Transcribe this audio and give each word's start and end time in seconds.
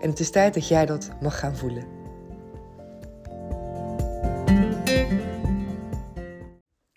En 0.00 0.10
het 0.10 0.20
is 0.20 0.30
tijd 0.30 0.54
dat 0.54 0.68
jij 0.68 0.86
dat 0.86 1.08
mag 1.20 1.38
gaan 1.38 1.56
voelen. 1.56 1.96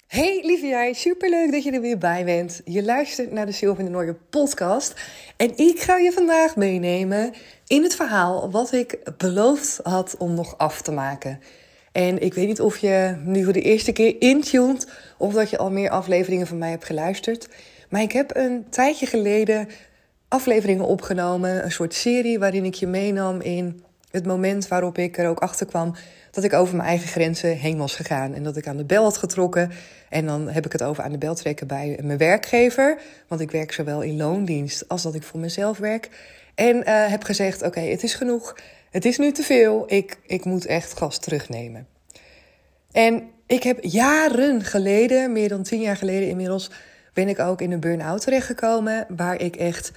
Hey 0.08 0.42
lieve 0.44 0.68
jij, 0.68 0.94
superleuk 0.94 1.52
dat 1.52 1.64
je 1.64 1.72
er 1.72 1.82
weer 1.82 1.98
bij 1.98 2.26
bent. 2.26 2.62
Je 2.66 2.84
luistert 2.84 3.32
naar 3.32 3.46
de 3.46 3.52
Sylvie 3.52 3.84
de 3.84 3.90
Nooie 3.90 4.14
podcast. 4.14 4.94
En 5.38 5.58
ik 5.58 5.80
ga 5.80 5.98
je 5.98 6.12
vandaag 6.12 6.56
meenemen 6.56 7.34
in 7.68 7.84
het 7.84 7.96
verhaal 7.96 8.52
wat 8.52 8.72
ik 8.72 8.98
beloofd 9.18 9.80
had 9.84 10.16
om 10.18 10.34
nog 10.34 10.58
af 10.58 10.82
te 10.82 10.92
maken. 10.92 11.40
En 11.92 12.22
ik 12.22 12.34
weet 12.34 12.48
niet 12.48 12.62
of 12.62 12.78
je 12.78 13.16
nu 13.26 13.44
voor 13.44 13.54
de 13.54 13.62
eerste 13.62 13.92
keer 13.92 14.16
intuned 14.22 14.88
of 15.18 15.34
dat 15.34 15.50
je 15.50 15.58
al 15.58 15.72
meer 15.72 15.90
afleveringen 15.90 16.48
van 16.48 16.58
mij 16.58 16.70
hebt 16.70 16.86
geluisterd. 16.86 17.48
Maar 17.90 18.02
ik 18.02 18.12
heb 18.12 18.36
een 18.36 18.66
tijdje 18.70 19.06
geleden 19.06 19.68
afleveringen 20.30 20.86
opgenomen. 20.86 21.64
Een 21.64 21.72
soort 21.72 21.94
serie 21.94 22.40
waarin 22.40 22.66
ik 22.66 22.74
je 22.74 22.88
meenam 22.88 23.42
in 23.42 23.84
het 24.12 24.26
moment 24.26 24.68
waarop 24.68 24.98
ik 24.98 25.18
er 25.18 25.30
ook 25.30 25.40
achter 25.40 25.66
kwam 25.66 25.96
dat 26.32 26.44
ik 26.44 26.54
over 26.54 26.76
mijn 26.76 26.88
eigen 26.88 27.08
grenzen 27.08 27.58
heen 27.58 27.78
was 27.78 27.96
gegaan. 27.96 28.34
En 28.34 28.44
dat 28.44 28.58
ik 28.58 28.68
aan 28.68 28.78
de 28.78 28.86
bel 28.86 29.04
had 29.04 29.18
getrokken. 29.18 29.72
En 30.10 30.26
dan 30.26 30.50
heb 30.50 30.66
ik 30.66 30.72
het 30.72 30.84
over 30.84 31.04
aan 31.04 31.12
de 31.12 31.18
bel 31.18 31.36
trekken 31.36 31.68
bij 31.68 32.00
mijn 32.04 32.18
werkgever. 32.18 33.02
Want 33.28 33.42
ik 33.42 33.52
werk 33.52 33.72
zowel 33.72 34.02
in 34.02 34.18
loondienst 34.18 34.88
als 34.88 35.02
dat 35.02 35.16
ik 35.16 35.24
voor 35.24 35.40
mezelf 35.40 35.78
werk. 35.78 36.10
En 36.56 36.76
uh, 36.76 36.84
heb 37.08 37.24
gezegd: 37.24 37.62
Oké, 37.62 37.80
het 37.80 38.04
is 38.04 38.14
genoeg. 38.14 38.58
Het 38.90 39.06
is 39.06 39.18
nu 39.18 39.32
te 39.32 39.44
veel. 39.44 39.84
Ik, 39.88 40.18
ik 40.26 40.46
moet 40.46 40.66
echt 40.66 40.98
gas 40.98 41.18
terugnemen. 41.18 41.88
En 42.92 43.30
ik 43.48 43.64
heb 43.64 43.78
jaren 43.82 44.64
geleden, 44.64 45.32
meer 45.32 45.50
dan 45.50 45.64
tien 45.64 45.82
jaar 45.82 45.98
geleden 45.98 46.30
inmiddels, 46.30 46.72
ben 47.14 47.28
ik 47.28 47.40
ook 47.40 47.62
in 47.62 47.72
een 47.72 47.80
burn-out 47.80 48.22
terechtgekomen. 48.22 49.06
Waar 49.10 49.42
ik 49.42 49.56
echt 49.56 49.92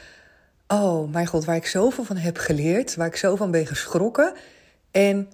oh 0.72 1.12
mijn 1.12 1.26
god, 1.26 1.44
waar 1.44 1.56
ik 1.56 1.66
zoveel 1.66 2.04
van 2.04 2.16
heb 2.16 2.36
geleerd, 2.36 2.94
waar 2.94 3.06
ik 3.06 3.16
zo 3.16 3.36
van 3.36 3.50
ben 3.50 3.66
geschrokken. 3.66 4.32
En 4.90 5.28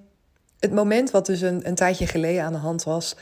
het 0.59 0.73
moment 0.73 1.11
wat 1.11 1.27
dus 1.27 1.41
een, 1.41 1.69
een 1.69 1.75
tijdje 1.75 2.07
geleden 2.07 2.43
aan 2.43 2.53
de 2.53 2.59
hand 2.59 2.85
was, 2.85 3.17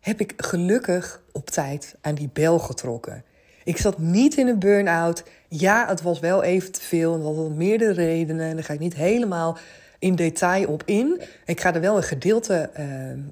heb 0.00 0.20
ik 0.20 0.32
gelukkig 0.36 1.20
op 1.32 1.50
tijd 1.50 1.94
aan 2.00 2.14
die 2.14 2.30
bel 2.32 2.58
getrokken. 2.58 3.24
Ik 3.64 3.76
zat 3.76 3.98
niet 3.98 4.36
in 4.36 4.46
een 4.46 4.58
burn-out. 4.58 5.24
Ja, 5.48 5.86
het 5.88 6.02
was 6.02 6.20
wel 6.20 6.42
even 6.42 6.72
te 6.72 6.80
veel 6.80 7.14
en 7.14 7.22
dat 7.22 7.36
had 7.36 7.50
meerdere 7.50 7.92
redenen. 7.92 8.46
En 8.46 8.54
daar 8.54 8.64
ga 8.64 8.72
ik 8.72 8.78
niet 8.78 8.94
helemaal 8.94 9.58
in 9.98 10.14
detail 10.14 10.68
op 10.68 10.82
in. 10.86 11.20
Ik 11.44 11.60
ga 11.60 11.74
er 11.74 11.80
wel 11.80 11.96
een 11.96 12.02
gedeelte 12.02 12.70
uh, 12.78 12.86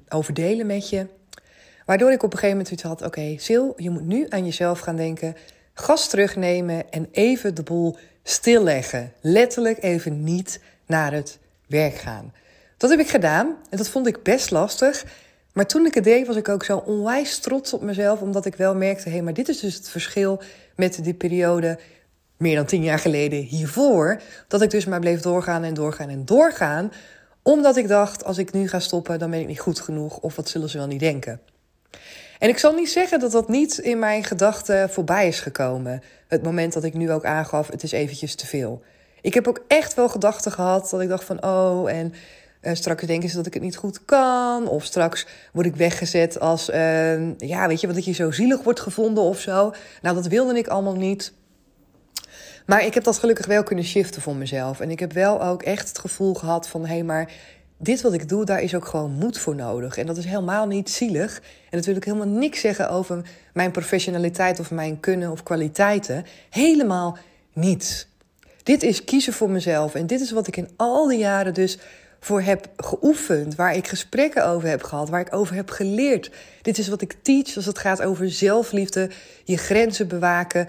over 0.09 0.33
delen 0.33 0.65
met 0.65 0.89
je. 0.89 1.07
Waardoor 1.85 2.11
ik 2.11 2.23
op 2.23 2.33
een 2.33 2.39
gegeven 2.39 2.57
moment 2.57 2.73
iets 2.73 2.83
had: 2.83 2.97
oké, 2.97 3.05
okay, 3.05 3.37
Sil, 3.45 3.65
je 3.77 3.89
moet 3.89 4.05
nu 4.05 4.25
aan 4.29 4.45
jezelf 4.45 4.79
gaan 4.79 4.95
denken. 4.95 5.35
Gas 5.73 6.09
terugnemen 6.09 6.91
en 6.91 7.07
even 7.11 7.55
de 7.55 7.63
boel 7.63 7.97
stilleggen. 8.29 9.13
Letterlijk 9.21 9.83
even 9.83 10.23
niet 10.23 10.59
naar 10.85 11.13
het 11.13 11.39
werk 11.67 11.95
gaan. 11.95 12.33
Dat 12.77 12.89
heb 12.89 12.99
ik 12.99 13.09
gedaan 13.09 13.55
en 13.69 13.77
dat 13.77 13.89
vond 13.89 14.07
ik 14.07 14.23
best 14.23 14.51
lastig. 14.51 15.05
Maar 15.53 15.65
toen 15.65 15.85
ik 15.85 15.93
het 15.93 16.03
deed, 16.03 16.27
was 16.27 16.35
ik 16.35 16.49
ook 16.49 16.63
zo 16.63 16.77
onwijs 16.77 17.39
trots 17.39 17.73
op 17.73 17.81
mezelf, 17.81 18.21
omdat 18.21 18.45
ik 18.45 18.55
wel 18.55 18.75
merkte: 18.75 19.09
hé, 19.09 19.15
hey, 19.15 19.21
maar 19.21 19.33
dit 19.33 19.49
is 19.49 19.59
dus 19.59 19.73
het 19.73 19.89
verschil 19.89 20.41
met 20.75 21.03
die 21.03 21.13
periode 21.13 21.79
meer 22.37 22.55
dan 22.55 22.65
tien 22.65 22.83
jaar 22.83 22.99
geleden 22.99 23.39
hiervoor. 23.39 24.21
Dat 24.47 24.61
ik 24.61 24.69
dus 24.69 24.85
maar 24.85 24.99
bleef 24.99 25.21
doorgaan 25.21 25.63
en 25.63 25.73
doorgaan 25.73 26.09
en 26.09 26.25
doorgaan. 26.25 26.91
Omdat 27.41 27.77
ik 27.77 27.87
dacht: 27.87 28.23
als 28.23 28.37
ik 28.37 28.51
nu 28.51 28.67
ga 28.67 28.79
stoppen, 28.79 29.19
dan 29.19 29.29
ben 29.29 29.39
ik 29.39 29.47
niet 29.47 29.59
goed 29.59 29.79
genoeg. 29.79 30.17
Of 30.17 30.35
wat 30.35 30.49
zullen 30.49 30.69
ze 30.69 30.77
wel 30.77 30.87
niet 30.87 30.99
denken? 30.99 31.41
En 32.39 32.49
ik 32.49 32.57
zal 32.57 32.73
niet 32.73 32.89
zeggen 32.89 33.19
dat 33.19 33.31
dat 33.31 33.49
niet 33.49 33.77
in 33.77 33.99
mijn 33.99 34.23
gedachten 34.23 34.89
voorbij 34.89 35.27
is 35.27 35.39
gekomen. 35.39 36.01
Het 36.27 36.43
moment 36.43 36.73
dat 36.73 36.83
ik 36.83 36.93
nu 36.93 37.11
ook 37.11 37.25
aangaf, 37.25 37.67
het 37.67 37.83
is 37.83 37.91
eventjes 37.91 38.35
te 38.35 38.47
veel. 38.47 38.81
Ik 39.21 39.33
heb 39.33 39.47
ook 39.47 39.63
echt 39.67 39.93
wel 39.93 40.09
gedachten 40.09 40.51
gehad 40.51 40.89
dat 40.89 41.01
ik 41.01 41.09
dacht 41.09 41.23
van, 41.23 41.43
oh, 41.43 41.91
en 41.91 42.13
uh, 42.61 42.73
straks 42.73 43.05
denken 43.05 43.29
ze 43.29 43.35
dat 43.35 43.45
ik 43.45 43.53
het 43.53 43.63
niet 43.63 43.77
goed 43.77 44.05
kan. 44.05 44.67
Of 44.67 44.83
straks 44.83 45.27
word 45.53 45.65
ik 45.65 45.75
weggezet 45.75 46.39
als, 46.39 46.69
uh, 46.69 47.37
ja, 47.37 47.67
weet 47.67 47.81
je, 47.81 47.87
wat 47.87 47.95
dat 47.95 48.05
je 48.05 48.11
zo 48.11 48.31
zielig 48.31 48.63
wordt 48.63 48.79
gevonden 48.79 49.23
of 49.23 49.39
zo. 49.39 49.73
Nou, 50.01 50.15
dat 50.15 50.27
wilde 50.27 50.57
ik 50.57 50.67
allemaal 50.67 50.95
niet. 50.95 51.33
Maar 52.65 52.85
ik 52.85 52.93
heb 52.93 53.03
dat 53.03 53.19
gelukkig 53.19 53.45
wel 53.45 53.63
kunnen 53.63 53.85
shiften 53.85 54.21
voor 54.21 54.35
mezelf. 54.35 54.79
En 54.79 54.91
ik 54.91 54.99
heb 54.99 55.13
wel 55.13 55.43
ook 55.43 55.63
echt 55.63 55.87
het 55.87 55.99
gevoel 55.99 56.33
gehad 56.33 56.67
van, 56.67 56.81
hé, 56.81 56.93
hey, 56.93 57.03
maar 57.03 57.31
dit 57.81 58.01
wat 58.01 58.13
ik 58.13 58.29
doe, 58.29 58.45
daar 58.45 58.61
is 58.61 58.75
ook 58.75 58.87
gewoon 58.87 59.11
moed 59.11 59.37
voor 59.37 59.55
nodig. 59.55 59.97
En 59.97 60.05
dat 60.05 60.17
is 60.17 60.25
helemaal 60.25 60.67
niet 60.67 60.89
zielig. 60.89 61.41
En 61.69 61.77
natuurlijk 61.77 62.05
helemaal 62.05 62.27
niks 62.27 62.59
zeggen 62.59 62.89
over 62.89 63.21
mijn 63.53 63.71
professionaliteit 63.71 64.59
of 64.59 64.71
mijn 64.71 64.99
kunnen 64.99 65.31
of 65.31 65.43
kwaliteiten. 65.43 66.25
Helemaal 66.49 67.17
niets. 67.53 68.07
Dit 68.63 68.83
is 68.83 69.03
kiezen 69.03 69.33
voor 69.33 69.49
mezelf. 69.49 69.95
En 69.95 70.07
dit 70.07 70.21
is 70.21 70.31
wat 70.31 70.47
ik 70.47 70.57
in 70.57 70.69
al 70.75 71.07
die 71.07 71.17
jaren 71.17 71.53
dus 71.53 71.77
voor 72.19 72.41
heb 72.41 72.69
geoefend. 72.77 73.55
Waar 73.55 73.75
ik 73.75 73.87
gesprekken 73.87 74.45
over 74.45 74.69
heb 74.69 74.83
gehad. 74.83 75.09
Waar 75.09 75.21
ik 75.21 75.33
over 75.33 75.55
heb 75.55 75.69
geleerd. 75.69 76.31
Dit 76.61 76.77
is 76.77 76.87
wat 76.87 77.01
ik 77.01 77.15
teach 77.21 77.55
als 77.55 77.65
het 77.65 77.79
gaat 77.79 78.01
over 78.01 78.31
zelfliefde. 78.31 79.09
Je 79.43 79.57
grenzen 79.57 80.07
bewaken. 80.07 80.67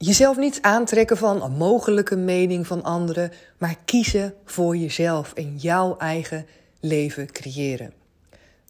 Jezelf 0.00 0.36
niet 0.36 0.58
aantrekken 0.62 1.16
van 1.16 1.42
een 1.42 1.52
mogelijke 1.52 2.16
mening 2.16 2.66
van 2.66 2.82
anderen, 2.82 3.32
maar 3.56 3.76
kiezen 3.84 4.34
voor 4.44 4.76
jezelf 4.76 5.32
en 5.32 5.56
jouw 5.56 5.96
eigen 5.96 6.46
leven 6.80 7.32
creëren. 7.32 7.92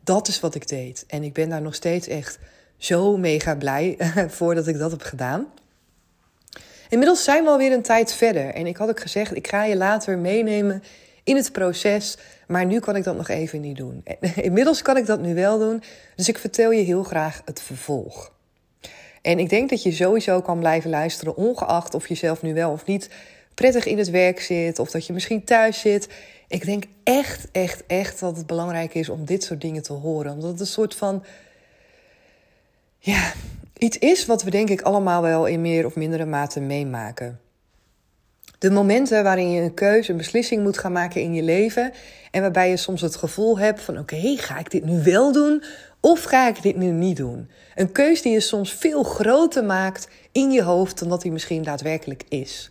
Dat 0.05 0.28
is 0.28 0.41
wat 0.41 0.55
ik 0.55 0.69
deed. 0.69 1.05
En 1.06 1.22
ik 1.22 1.33
ben 1.33 1.49
daar 1.49 1.62
nog 1.62 1.75
steeds 1.75 2.06
echt 2.06 2.38
zo 2.77 3.17
mega 3.17 3.56
blij 3.56 3.97
voor 4.37 4.55
dat 4.55 4.67
ik 4.67 4.78
dat 4.78 4.91
heb 4.91 5.03
gedaan. 5.03 5.47
Inmiddels 6.88 7.25
zijn 7.25 7.44
we 7.44 7.50
alweer 7.50 7.72
een 7.72 7.83
tijd 7.83 8.12
verder. 8.12 8.55
En 8.55 8.67
ik 8.67 8.77
had 8.77 8.88
ook 8.88 9.00
gezegd, 9.00 9.37
ik 9.37 9.49
ga 9.49 9.65
je 9.65 9.77
later 9.77 10.19
meenemen 10.19 10.83
in 11.25 11.37
het 11.37 11.53
proces. 11.53 12.19
Maar 12.47 12.67
nu 12.67 12.81
kan 12.81 12.97
ik 12.97 13.05
dat 13.05 13.17
nog 13.17 13.28
even 13.28 13.61
niet 13.61 13.77
doen. 13.77 14.05
Inmiddels 14.37 14.83
kan 14.83 14.97
ik 14.97 15.06
dat 15.06 15.21
nu 15.21 15.34
wel 15.34 15.59
doen. 15.59 15.83
Dus 16.17 16.28
ik 16.28 16.38
vertel 16.38 16.71
je 16.71 16.83
heel 16.83 17.03
graag 17.03 17.43
het 17.44 17.61
vervolg. 17.61 18.37
En 19.23 19.39
ik 19.39 19.49
denk 19.49 19.71
dat 19.71 19.83
je 19.83 19.93
sowieso 19.93 20.41
kan 20.41 20.59
blijven 20.59 20.91
luisteren, 20.91 21.37
ongeacht 21.37 21.95
of 21.95 22.09
je 22.09 22.15
zelf 22.15 22.43
nu 22.43 22.55
wel 22.55 22.71
of 22.71 22.87
niet 22.87 23.11
prettig 23.55 23.87
in 23.87 23.99
het 23.99 24.11
werk 24.11 24.41
zit 24.41 24.79
of 24.79 24.91
dat 24.91 25.06
je 25.06 25.12
misschien 25.12 25.45
thuis 25.45 25.81
zit. 25.81 26.09
Ik 26.49 26.65
denk 26.65 26.84
echt, 27.03 27.49
echt, 27.53 27.87
echt 27.87 28.21
dat 28.21 28.37
het 28.37 28.47
belangrijk 28.47 28.95
is 28.95 29.09
om 29.09 29.25
dit 29.25 29.45
soort 29.45 29.61
dingen 29.61 29.82
te 29.82 29.93
horen. 29.93 30.32
Omdat 30.32 30.50
het 30.50 30.61
een 30.61 30.67
soort 30.67 30.94
van. 30.94 31.25
Ja, 32.99 33.32
iets 33.79 33.99
is 33.99 34.26
wat 34.26 34.43
we 34.43 34.50
denk 34.50 34.69
ik 34.69 34.82
allemaal 34.82 35.23
wel 35.23 35.47
in 35.47 35.61
meer 35.61 35.87
of 35.87 35.97
mindere 35.97 36.25
mate 36.25 36.61
meemaken. 36.61 37.41
De 38.58 38.70
momenten 38.70 39.22
waarin 39.22 39.50
je 39.50 39.60
een 39.60 39.75
keuze, 39.75 40.10
een 40.10 40.16
beslissing 40.16 40.62
moet 40.62 40.78
gaan 40.78 40.93
maken 40.93 41.20
in 41.20 41.34
je 41.34 41.43
leven. 41.43 41.93
En 42.31 42.40
waarbij 42.40 42.70
je 42.70 42.76
soms 42.76 43.00
het 43.00 43.16
gevoel 43.16 43.58
hebt 43.58 43.81
van 43.81 43.99
oké, 43.99 44.37
ga 44.37 44.58
ik 44.58 44.70
dit 44.70 44.84
nu 44.84 45.02
wel 45.02 45.32
doen 45.32 45.62
of 46.00 46.22
ga 46.22 46.49
ik 46.49 46.62
dit 46.62 46.76
nu 46.76 46.87
niet 46.87 47.16
doen? 47.16 47.50
Een 47.75 47.93
keus 47.93 48.22
die 48.22 48.32
je 48.32 48.40
soms 48.40 48.72
veel 48.72 49.02
groter 49.02 49.64
maakt 49.64 50.08
in 50.32 50.50
je 50.50 50.62
hoofd 50.62 50.99
dan 50.99 51.08
dat 51.08 51.22
die 51.22 51.32
misschien 51.32 51.62
daadwerkelijk 51.62 52.25
is. 52.28 52.70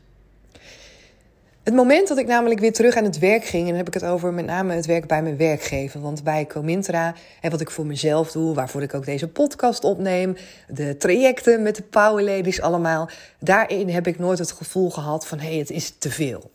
Het 1.67 1.75
moment 1.75 2.07
dat 2.07 2.17
ik 2.17 2.27
namelijk 2.27 2.59
weer 2.59 2.73
terug 2.73 2.95
aan 2.95 3.03
het 3.03 3.19
werk 3.19 3.45
ging, 3.45 3.61
en 3.61 3.67
dan 3.67 3.77
heb 3.77 3.87
ik 3.87 3.93
het 3.93 4.03
over 4.03 4.33
met 4.33 4.45
name 4.45 4.73
het 4.73 4.85
werk 4.85 5.07
bij 5.07 5.21
mijn 5.21 5.37
werkgever. 5.37 6.01
Want 6.01 6.23
bij 6.23 6.45
Comintra, 6.47 7.15
en 7.41 7.51
wat 7.51 7.61
ik 7.61 7.71
voor 7.71 7.85
mezelf 7.85 8.31
doe, 8.31 8.53
waarvoor 8.53 8.81
ik 8.81 8.93
ook 8.93 9.05
deze 9.05 9.27
podcast 9.27 9.83
opneem, 9.83 10.35
de 10.67 10.97
trajecten 10.97 11.61
met 11.61 11.75
de 11.75 11.81
Power 11.81 12.23
Ladies 12.23 12.61
allemaal, 12.61 13.09
daarin 13.39 13.89
heb 13.89 14.07
ik 14.07 14.19
nooit 14.19 14.39
het 14.39 14.51
gevoel 14.51 14.89
gehad 14.89 15.27
van 15.27 15.39
hé, 15.39 15.47
hey, 15.47 15.57
het 15.57 15.69
is 15.69 15.93
te 15.97 16.09
veel. 16.09 16.51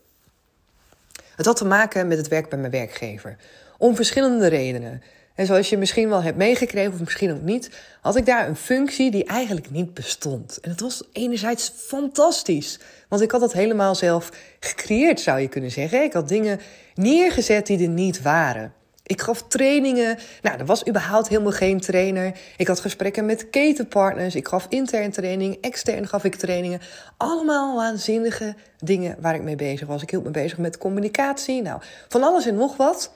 Het 1.35 1.45
had 1.45 1.57
te 1.57 1.65
maken 1.65 2.07
met 2.07 2.17
het 2.17 2.27
werk 2.27 2.49
bij 2.49 2.59
mijn 2.59 2.71
werkgever. 2.71 3.37
Om 3.77 3.95
verschillende 3.95 4.47
redenen. 4.47 5.01
En 5.35 5.45
zoals 5.45 5.69
je 5.69 5.77
misschien 5.77 6.09
wel 6.09 6.23
hebt 6.23 6.37
meegekregen, 6.37 6.93
of 6.93 6.99
misschien 6.99 7.31
ook 7.31 7.41
niet, 7.41 7.69
had 8.01 8.15
ik 8.15 8.25
daar 8.25 8.47
een 8.47 8.55
functie 8.55 9.11
die 9.11 9.23
eigenlijk 9.23 9.71
niet 9.71 9.93
bestond. 9.93 10.59
En 10.59 10.69
het 10.69 10.81
was 10.81 11.03
enerzijds 11.11 11.71
fantastisch, 11.75 12.79
want 13.09 13.21
ik 13.21 13.31
had 13.31 13.41
dat 13.41 13.53
helemaal 13.53 13.95
zelf 13.95 14.29
gecreëerd, 14.59 15.19
zou 15.19 15.39
je 15.39 15.47
kunnen 15.47 15.71
zeggen. 15.71 16.03
Ik 16.03 16.13
had 16.13 16.27
dingen 16.27 16.59
neergezet 16.95 17.67
die 17.67 17.83
er 17.83 17.89
niet 17.89 18.21
waren. 18.21 18.73
Ik 19.05 19.21
gaf 19.21 19.43
trainingen. 19.47 20.17
Nou, 20.41 20.59
er 20.59 20.65
was 20.65 20.87
überhaupt 20.87 21.27
helemaal 21.27 21.51
geen 21.51 21.79
trainer. 21.79 22.37
Ik 22.57 22.67
had 22.67 22.79
gesprekken 22.79 23.25
met 23.25 23.49
ketenpartners. 23.49 24.35
Ik 24.35 24.47
gaf 24.47 24.65
intern 24.69 25.11
training, 25.11 25.57
extern 25.61 26.07
gaf 26.07 26.23
ik 26.23 26.35
trainingen. 26.35 26.81
Allemaal 27.17 27.75
waanzinnige 27.75 28.55
dingen 28.77 29.15
waar 29.19 29.35
ik 29.35 29.41
mee 29.41 29.55
bezig 29.55 29.87
was. 29.87 30.01
Ik 30.01 30.09
hield 30.09 30.23
me 30.23 30.31
bezig 30.31 30.57
met 30.57 30.77
communicatie. 30.77 31.61
Nou, 31.61 31.81
van 32.07 32.23
alles 32.23 32.45
en 32.45 32.55
nog 32.55 32.77
wat. 32.77 33.11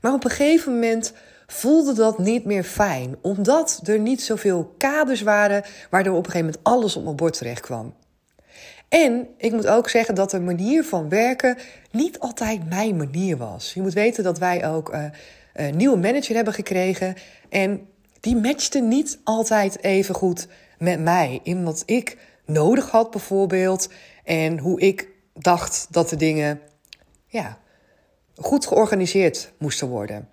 Maar 0.00 0.12
op 0.12 0.24
een 0.24 0.30
gegeven 0.30 0.72
moment 0.72 1.12
voelde 1.52 1.92
dat 1.92 2.18
niet 2.18 2.44
meer 2.44 2.64
fijn, 2.64 3.16
omdat 3.20 3.80
er 3.84 3.98
niet 3.98 4.22
zoveel 4.22 4.74
kaders 4.78 5.22
waren 5.22 5.64
waardoor 5.90 6.16
op 6.16 6.26
een 6.26 6.30
gegeven 6.30 6.46
moment 6.46 6.64
alles 6.64 6.96
op 6.96 7.04
mijn 7.04 7.16
bord 7.16 7.36
terecht 7.36 7.60
kwam. 7.60 7.94
En 8.88 9.28
ik 9.36 9.52
moet 9.52 9.66
ook 9.66 9.88
zeggen 9.88 10.14
dat 10.14 10.30
de 10.30 10.40
manier 10.40 10.84
van 10.84 11.08
werken 11.08 11.58
niet 11.90 12.18
altijd 12.18 12.68
mijn 12.68 12.96
manier 12.96 13.36
was. 13.36 13.74
Je 13.74 13.82
moet 13.82 13.92
weten 13.92 14.24
dat 14.24 14.38
wij 14.38 14.68
ook 14.68 14.94
uh, 14.94 15.04
een 15.54 15.76
nieuwe 15.76 15.96
manager 15.96 16.34
hebben 16.34 16.54
gekregen. 16.54 17.14
En 17.48 17.88
die 18.20 18.36
matchte 18.36 18.80
niet 18.80 19.18
altijd 19.24 19.82
even 19.82 20.14
goed 20.14 20.48
met 20.78 21.00
mij. 21.00 21.40
In 21.42 21.64
wat 21.64 21.82
ik 21.86 22.16
nodig 22.44 22.90
had 22.90 23.10
bijvoorbeeld. 23.10 23.88
En 24.24 24.58
hoe 24.58 24.80
ik 24.80 25.08
dacht 25.34 25.86
dat 25.90 26.08
de 26.08 26.16
dingen 26.16 26.60
ja, 27.26 27.58
goed 28.36 28.66
georganiseerd 28.66 29.52
moesten 29.58 29.88
worden. 29.88 30.28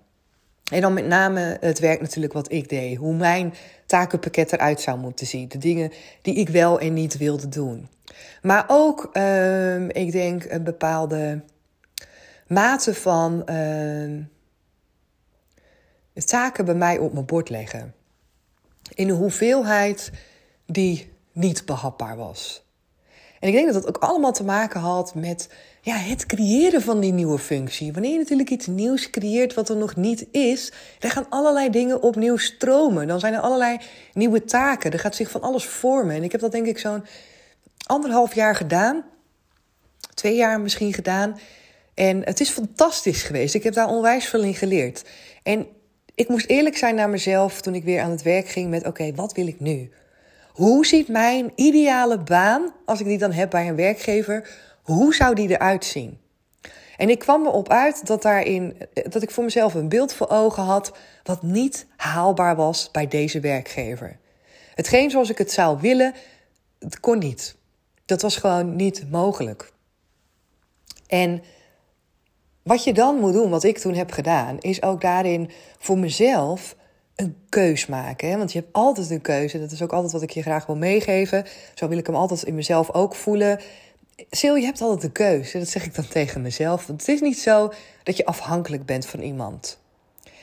En 0.70 0.80
dan 0.80 0.92
met 0.92 1.06
name 1.06 1.56
het 1.60 1.78
werk 1.78 2.00
natuurlijk 2.00 2.32
wat 2.32 2.52
ik 2.52 2.68
deed. 2.68 2.96
Hoe 2.96 3.14
mijn 3.14 3.54
takenpakket 3.86 4.52
eruit 4.52 4.80
zou 4.80 4.98
moeten 4.98 5.26
zien. 5.26 5.48
De 5.48 5.58
dingen 5.58 5.92
die 6.22 6.34
ik 6.34 6.48
wel 6.48 6.80
en 6.80 6.92
niet 6.92 7.16
wilde 7.16 7.48
doen. 7.48 7.88
Maar 8.42 8.64
ook, 8.66 9.10
uh, 9.12 9.88
ik 9.88 10.12
denk, 10.12 10.44
een 10.44 10.64
bepaalde 10.64 11.42
mate 12.46 12.94
van 12.94 13.42
uh, 13.50 14.24
taken 16.14 16.64
bij 16.64 16.74
mij 16.74 16.98
op 16.98 17.12
mijn 17.12 17.26
bord 17.26 17.48
leggen. 17.48 17.94
In 18.94 19.08
een 19.08 19.16
hoeveelheid 19.16 20.10
die 20.66 21.12
niet 21.32 21.66
behapbaar 21.66 22.16
was. 22.16 22.67
En 23.40 23.48
ik 23.48 23.54
denk 23.54 23.72
dat 23.72 23.82
dat 23.82 23.88
ook 23.88 24.02
allemaal 24.02 24.32
te 24.32 24.44
maken 24.44 24.80
had 24.80 25.14
met 25.14 25.48
ja, 25.80 25.96
het 25.96 26.26
creëren 26.26 26.82
van 26.82 27.00
die 27.00 27.12
nieuwe 27.12 27.38
functie. 27.38 27.92
Wanneer 27.92 28.12
je 28.12 28.18
natuurlijk 28.18 28.50
iets 28.50 28.66
nieuws 28.66 29.10
creëert 29.10 29.54
wat 29.54 29.68
er 29.68 29.76
nog 29.76 29.96
niet 29.96 30.26
is, 30.30 30.72
dan 30.98 31.10
gaan 31.10 31.26
allerlei 31.28 31.70
dingen 31.70 32.02
opnieuw 32.02 32.36
stromen. 32.36 33.06
Dan 33.06 33.20
zijn 33.20 33.34
er 33.34 33.40
allerlei 33.40 33.78
nieuwe 34.12 34.44
taken. 34.44 34.92
Er 34.92 34.98
gaat 34.98 35.16
zich 35.16 35.30
van 35.30 35.40
alles 35.40 35.64
vormen. 35.64 36.16
En 36.16 36.22
ik 36.22 36.32
heb 36.32 36.40
dat 36.40 36.52
denk 36.52 36.66
ik 36.66 36.78
zo'n 36.78 37.04
anderhalf 37.86 38.34
jaar 38.34 38.56
gedaan. 38.56 39.04
Twee 40.14 40.36
jaar 40.36 40.60
misschien 40.60 40.94
gedaan. 40.94 41.38
En 41.94 42.24
het 42.24 42.40
is 42.40 42.50
fantastisch 42.50 43.22
geweest. 43.22 43.54
Ik 43.54 43.62
heb 43.62 43.74
daar 43.74 43.88
onwijs 43.88 44.26
veel 44.26 44.42
in 44.42 44.54
geleerd. 44.54 45.04
En 45.42 45.66
ik 46.14 46.28
moest 46.28 46.46
eerlijk 46.46 46.76
zijn 46.76 46.94
naar 46.94 47.10
mezelf 47.10 47.60
toen 47.60 47.74
ik 47.74 47.84
weer 47.84 48.00
aan 48.00 48.10
het 48.10 48.22
werk 48.22 48.48
ging 48.48 48.70
met: 48.70 48.86
oké, 48.86 49.14
wat 49.14 49.32
wil 49.32 49.46
ik 49.46 49.60
nu? 49.60 49.90
Hoe 50.58 50.86
ziet 50.86 51.08
mijn 51.08 51.52
ideale 51.54 52.18
baan, 52.18 52.72
als 52.84 53.00
ik 53.00 53.06
die 53.06 53.18
dan 53.18 53.32
heb 53.32 53.50
bij 53.50 53.68
een 53.68 53.76
werkgever, 53.76 54.48
hoe 54.82 55.14
zou 55.14 55.34
die 55.34 55.48
eruit 55.48 55.84
zien? 55.84 56.18
En 56.96 57.08
ik 57.08 57.18
kwam 57.18 57.46
erop 57.46 57.68
uit 57.68 58.06
dat, 58.06 58.22
daarin, 58.22 58.76
dat 59.08 59.22
ik 59.22 59.30
voor 59.30 59.44
mezelf 59.44 59.74
een 59.74 59.88
beeld 59.88 60.12
voor 60.12 60.28
ogen 60.28 60.62
had 60.62 60.96
wat 61.22 61.42
niet 61.42 61.86
haalbaar 61.96 62.56
was 62.56 62.90
bij 62.90 63.08
deze 63.08 63.40
werkgever. 63.40 64.18
Hetgeen 64.74 65.10
zoals 65.10 65.30
ik 65.30 65.38
het 65.38 65.52
zou 65.52 65.78
willen, 65.80 66.14
het 66.78 67.00
kon 67.00 67.18
niet. 67.18 67.56
Dat 68.04 68.22
was 68.22 68.36
gewoon 68.36 68.76
niet 68.76 69.10
mogelijk. 69.10 69.72
En 71.06 71.42
wat 72.62 72.84
je 72.84 72.92
dan 72.92 73.16
moet 73.16 73.32
doen, 73.32 73.50
wat 73.50 73.64
ik 73.64 73.78
toen 73.78 73.94
heb 73.94 74.10
gedaan, 74.10 74.58
is 74.58 74.82
ook 74.82 75.00
daarin 75.00 75.50
voor 75.78 75.98
mezelf 75.98 76.76
een 77.20 77.36
keus 77.48 77.86
maken. 77.86 78.28
Hè? 78.28 78.36
Want 78.36 78.52
je 78.52 78.58
hebt 78.58 78.72
altijd 78.72 79.10
een 79.10 79.20
keuze. 79.20 79.60
Dat 79.60 79.70
is 79.70 79.82
ook 79.82 79.92
altijd 79.92 80.12
wat 80.12 80.22
ik 80.22 80.30
je 80.30 80.42
graag 80.42 80.66
wil 80.66 80.76
meegeven. 80.76 81.44
Zo 81.74 81.88
wil 81.88 81.98
ik 81.98 82.06
hem 82.06 82.14
altijd 82.14 82.42
in 82.42 82.54
mezelf 82.54 82.90
ook 82.92 83.14
voelen. 83.14 83.60
Sil, 84.38 84.56
je 84.56 84.64
hebt 84.64 84.80
altijd 84.80 85.02
een 85.02 85.12
keuze. 85.12 85.58
Dat 85.58 85.68
zeg 85.68 85.84
ik 85.84 85.94
dan 85.94 86.08
tegen 86.08 86.42
mezelf. 86.42 86.86
Want 86.86 87.00
het 87.00 87.08
is 87.08 87.20
niet 87.20 87.38
zo 87.38 87.72
dat 88.02 88.16
je 88.16 88.24
afhankelijk 88.24 88.86
bent 88.86 89.06
van 89.06 89.20
iemand. 89.20 89.78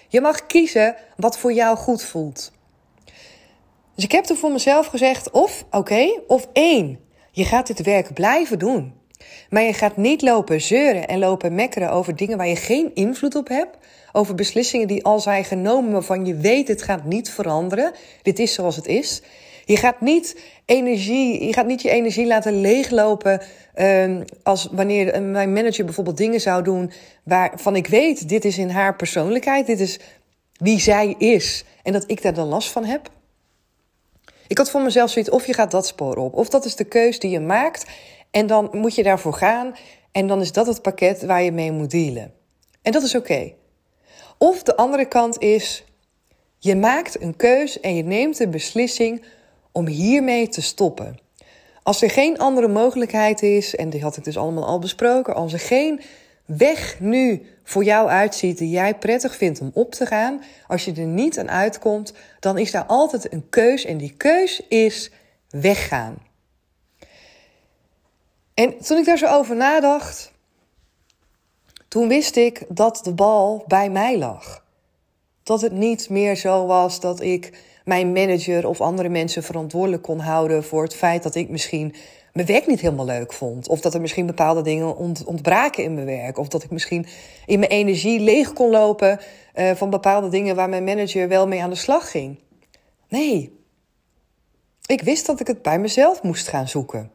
Je 0.07 0.21
mag 0.21 0.45
kiezen 0.45 0.95
wat 1.17 1.37
voor 1.37 1.53
jou 1.53 1.77
goed 1.77 2.03
voelt. 2.03 2.51
Dus 3.95 4.03
ik 4.03 4.11
heb 4.11 4.23
toen 4.23 4.37
voor 4.37 4.51
mezelf 4.51 4.87
gezegd: 4.87 5.31
of 5.31 5.65
oké, 5.71 6.19
of 6.27 6.47
één. 6.53 6.99
Je 7.31 7.45
gaat 7.45 7.67
dit 7.67 7.81
werk 7.81 8.13
blijven 8.13 8.59
doen. 8.59 8.93
Maar 9.49 9.63
je 9.63 9.73
gaat 9.73 9.97
niet 9.97 10.21
lopen 10.21 10.61
zeuren 10.61 11.07
en 11.07 11.19
lopen 11.19 11.55
mekkeren 11.55 11.91
over 11.91 12.15
dingen 12.15 12.37
waar 12.37 12.47
je 12.47 12.55
geen 12.55 12.91
invloed 12.93 13.35
op 13.35 13.47
hebt. 13.47 13.77
Over 14.11 14.35
beslissingen 14.35 14.87
die 14.87 15.03
al 15.03 15.19
zijn 15.19 15.45
genomen 15.45 15.91
waarvan 15.91 16.25
je 16.25 16.35
weet 16.35 16.67
het 16.67 16.81
gaat 16.81 17.03
niet 17.03 17.29
veranderen. 17.29 17.91
Dit 18.21 18.39
is 18.39 18.53
zoals 18.53 18.75
het 18.75 18.87
is. 18.87 19.21
Je 19.65 19.77
gaat 19.77 20.01
niet, 20.01 20.41
energie, 20.65 21.45
je, 21.45 21.53
gaat 21.53 21.65
niet 21.65 21.81
je 21.81 21.89
energie 21.89 22.27
laten 22.27 22.61
leeglopen 22.61 23.41
um, 23.75 24.23
als 24.43 24.69
wanneer 24.71 25.21
mijn 25.21 25.53
manager 25.53 25.85
bijvoorbeeld 25.85 26.17
dingen 26.17 26.41
zou 26.41 26.63
doen 26.63 26.91
waarvan 27.23 27.75
ik 27.75 27.87
weet, 27.87 28.29
dit 28.29 28.45
is 28.45 28.57
in 28.57 28.69
haar 28.69 28.95
persoonlijkheid, 28.95 29.65
dit 29.65 29.79
is 29.79 29.99
wie 30.53 30.79
zij 30.79 31.15
is 31.17 31.65
en 31.83 31.93
dat 31.93 32.03
ik 32.07 32.21
daar 32.21 32.33
dan 32.33 32.47
last 32.47 32.71
van 32.71 32.85
heb. 32.85 33.09
Ik 34.47 34.57
had 34.57 34.69
voor 34.69 34.81
mezelf 34.81 35.09
zoiets, 35.09 35.31
of 35.31 35.45
je 35.45 35.53
gaat 35.53 35.71
dat 35.71 35.87
spoor 35.87 36.15
op, 36.15 36.33
of 36.33 36.49
dat 36.49 36.65
is 36.65 36.75
de 36.75 36.83
keus 36.83 37.19
die 37.19 37.31
je 37.31 37.39
maakt 37.39 37.85
en 38.35 38.47
dan 38.47 38.69
moet 38.71 38.95
je 38.95 39.03
daarvoor 39.03 39.33
gaan 39.33 39.75
en 40.11 40.27
dan 40.27 40.41
is 40.41 40.51
dat 40.51 40.67
het 40.67 40.81
pakket 40.81 41.25
waar 41.25 41.43
je 41.43 41.51
mee 41.51 41.71
moet 41.71 41.91
dealen. 41.91 42.33
En 42.81 42.91
dat 42.91 43.03
is 43.03 43.15
oké. 43.15 43.53
Of 44.37 44.63
de 44.63 44.75
andere 44.75 45.05
kant 45.05 45.39
is, 45.39 45.83
je 46.57 46.75
maakt 46.75 47.21
een 47.21 47.35
keus 47.35 47.79
en 47.79 47.95
je 47.95 48.03
neemt 48.03 48.37
de 48.37 48.47
beslissing 48.47 49.25
om 49.71 49.87
hiermee 49.87 50.47
te 50.47 50.61
stoppen. 50.61 51.17
Als 51.83 52.01
er 52.01 52.09
geen 52.09 52.37
andere 52.37 52.67
mogelijkheid 52.67 53.41
is, 53.41 53.75
en 53.75 53.89
die 53.89 54.01
had 54.01 54.17
ik 54.17 54.23
dus 54.23 54.37
allemaal 54.37 54.65
al 54.65 54.79
besproken, 54.79 55.35
als 55.35 55.53
er 55.53 55.59
geen 55.59 56.01
weg 56.45 56.99
nu 56.99 57.45
voor 57.63 57.83
jou 57.83 58.09
uitziet 58.09 58.57
die 58.57 58.69
jij 58.69 58.95
prettig 58.95 59.35
vindt 59.35 59.61
om 59.61 59.71
op 59.73 59.93
te 59.93 60.05
gaan, 60.05 60.41
als 60.67 60.85
je 60.85 60.93
er 60.93 61.07
niet 61.07 61.39
aan 61.39 61.49
uitkomt, 61.49 62.13
dan 62.39 62.57
is 62.57 62.71
daar 62.71 62.85
altijd 62.85 63.33
een 63.33 63.49
keus 63.49 63.85
en 63.85 63.97
die 63.97 64.13
keus 64.17 64.61
is 64.67 65.11
weggaan. 65.49 66.33
En 68.55 68.77
toen 68.77 68.97
ik 68.97 69.05
daar 69.05 69.17
zo 69.17 69.25
over 69.27 69.55
nadacht, 69.55 70.31
toen 71.87 72.07
wist 72.07 72.35
ik 72.35 72.65
dat 72.69 72.99
de 73.03 73.13
bal 73.13 73.63
bij 73.67 73.89
mij 73.89 74.17
lag. 74.17 74.63
Dat 75.43 75.61
het 75.61 75.71
niet 75.71 76.09
meer 76.09 76.35
zo 76.35 76.65
was 76.65 76.99
dat 76.99 77.21
ik 77.21 77.63
mijn 77.83 78.11
manager 78.11 78.67
of 78.67 78.81
andere 78.81 79.09
mensen 79.09 79.43
verantwoordelijk 79.43 80.03
kon 80.03 80.19
houden 80.19 80.63
voor 80.63 80.83
het 80.83 80.95
feit 80.95 81.23
dat 81.23 81.35
ik 81.35 81.49
misschien 81.49 81.95
mijn 82.33 82.47
werk 82.47 82.67
niet 82.67 82.79
helemaal 82.79 83.05
leuk 83.05 83.33
vond. 83.33 83.67
Of 83.67 83.81
dat 83.81 83.93
er 83.93 84.01
misschien 84.01 84.25
bepaalde 84.25 84.61
dingen 84.61 84.97
ontbraken 85.25 85.83
in 85.83 85.93
mijn 85.93 86.05
werk. 86.05 86.37
Of 86.37 86.47
dat 86.47 86.63
ik 86.63 86.69
misschien 86.69 87.05
in 87.45 87.59
mijn 87.59 87.71
energie 87.71 88.19
leeg 88.19 88.53
kon 88.53 88.69
lopen 88.69 89.19
uh, 89.55 89.71
van 89.71 89.89
bepaalde 89.89 90.29
dingen 90.29 90.55
waar 90.55 90.69
mijn 90.69 90.83
manager 90.83 91.27
wel 91.27 91.47
mee 91.47 91.63
aan 91.63 91.69
de 91.69 91.75
slag 91.75 92.11
ging. 92.11 92.39
Nee. 93.09 93.59
Ik 94.85 95.01
wist 95.01 95.25
dat 95.25 95.39
ik 95.39 95.47
het 95.47 95.61
bij 95.61 95.79
mezelf 95.79 96.23
moest 96.23 96.47
gaan 96.47 96.67
zoeken. 96.67 97.11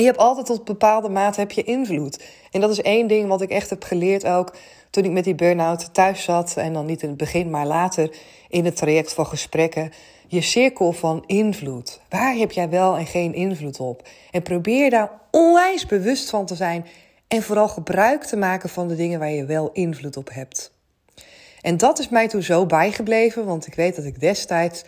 Je 0.00 0.04
hebt 0.04 0.18
altijd 0.18 0.46
tot 0.46 0.64
bepaalde 0.64 1.08
mate 1.08 1.40
heb 1.40 1.50
je 1.52 1.62
invloed. 1.62 2.24
En 2.50 2.60
dat 2.60 2.70
is 2.70 2.82
één 2.82 3.06
ding 3.06 3.28
wat 3.28 3.40
ik 3.40 3.50
echt 3.50 3.70
heb 3.70 3.84
geleerd 3.84 4.26
ook 4.26 4.56
toen 4.90 5.04
ik 5.04 5.10
met 5.10 5.24
die 5.24 5.34
burn-out 5.34 5.94
thuis 5.94 6.22
zat. 6.22 6.56
En 6.56 6.72
dan 6.72 6.86
niet 6.86 7.02
in 7.02 7.08
het 7.08 7.16
begin, 7.16 7.50
maar 7.50 7.66
later 7.66 8.16
in 8.48 8.64
het 8.64 8.76
traject 8.76 9.12
van 9.12 9.26
gesprekken. 9.26 9.92
Je 10.26 10.40
cirkel 10.40 10.92
van 10.92 11.24
invloed. 11.26 12.00
Waar 12.08 12.34
heb 12.34 12.52
jij 12.52 12.68
wel 12.68 12.96
en 12.96 13.06
geen 13.06 13.34
invloed 13.34 13.80
op? 13.80 14.08
En 14.30 14.42
probeer 14.42 14.90
daar 14.90 15.10
onwijs 15.30 15.86
bewust 15.86 16.30
van 16.30 16.46
te 16.46 16.54
zijn. 16.54 16.86
En 17.28 17.42
vooral 17.42 17.68
gebruik 17.68 18.24
te 18.24 18.36
maken 18.36 18.68
van 18.68 18.88
de 18.88 18.96
dingen 18.96 19.18
waar 19.18 19.30
je 19.30 19.44
wel 19.44 19.70
invloed 19.72 20.16
op 20.16 20.30
hebt. 20.32 20.72
En 21.60 21.76
dat 21.76 21.98
is 21.98 22.08
mij 22.08 22.28
toen 22.28 22.42
zo 22.42 22.66
bijgebleven, 22.66 23.44
want 23.44 23.66
ik 23.66 23.74
weet 23.74 23.96
dat 23.96 24.04
ik 24.04 24.20
destijds 24.20 24.84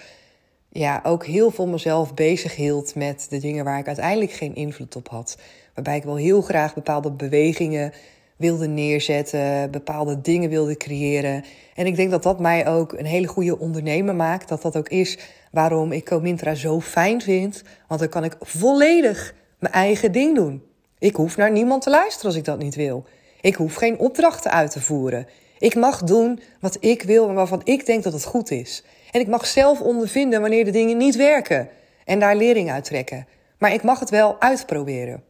ja, 0.68 1.00
ook 1.04 1.26
heel 1.26 1.50
veel 1.50 1.66
mezelf 1.66 2.14
bezig 2.14 2.56
hield 2.56 2.94
met 2.94 3.26
de 3.28 3.38
dingen 3.38 3.64
waar 3.64 3.78
ik 3.78 3.87
uiteindelijk 3.87 4.32
geen 4.32 4.54
invloed 4.54 4.96
op 4.96 5.08
had. 5.08 5.38
Waarbij 5.75 5.96
ik 5.96 6.04
wel 6.04 6.16
heel 6.16 6.42
graag 6.42 6.75
bepaalde 6.75 7.11
bewegingen 7.11 7.92
wilde 8.37 8.66
neerzetten, 8.66 9.70
bepaalde 9.70 10.20
dingen 10.20 10.50
wilde 10.50 10.76
creëren. 10.76 11.44
En 11.75 11.87
ik 11.87 11.96
denk 11.96 12.11
dat 12.11 12.23
dat 12.23 12.40
mij 12.40 12.68
ook 12.68 12.92
een 12.92 13.06
hele 13.06 13.26
goede 13.26 13.58
ondernemer 13.58 14.14
maakt. 14.14 14.49
Dat 14.49 14.62
dat 14.62 14.76
ook 14.76 14.88
is 14.88 15.18
waarom 15.50 15.92
ik 15.92 16.04
Comintra 16.04 16.54
zo 16.54 16.80
fijn 16.80 17.23
vind. 17.23 17.62
Want 17.88 18.00
dan 18.00 18.08
kan 18.08 18.25
ik 18.25 18.37
volledig 18.40 19.35
mijn 19.58 19.73
eigen 19.73 20.12
ding 20.12 20.35
doen. 20.35 20.62
Ik 20.99 21.16
hoef 21.16 21.37
naar 21.37 21.50
niemand 21.50 21.82
te 21.82 21.90
luisteren 21.90 22.26
als 22.26 22.37
ik 22.37 22.44
dat 22.44 22.58
niet 22.58 22.75
wil. 22.75 23.04
Ik 23.40 23.54
hoef 23.54 23.75
geen 23.75 23.99
opdrachten 23.99 24.50
uit 24.50 24.70
te 24.70 24.80
voeren. 24.80 25.26
Ik 25.58 25.75
mag 25.75 26.02
doen 26.02 26.40
wat 26.61 26.76
ik 26.80 27.02
wil 27.02 27.28
en 27.28 27.35
waarvan 27.35 27.61
ik 27.64 27.87
denk 27.87 28.02
dat 28.02 28.12
het 28.12 28.25
goed 28.25 28.50
is. 28.50 28.85
En 29.16 29.23
ik 29.23 29.28
mag 29.28 29.46
zelf 29.46 29.80
ondervinden 29.80 30.40
wanneer 30.40 30.64
de 30.64 30.70
dingen 30.70 30.96
niet 30.96 31.16
werken 31.16 31.68
en 32.04 32.18
daar 32.18 32.37
lering 32.37 32.70
uit 32.70 32.85
trekken. 32.85 33.26
Maar 33.58 33.73
ik 33.73 33.82
mag 33.82 34.00
het 34.00 34.11
wel 34.11 34.40
uitproberen. 34.40 35.25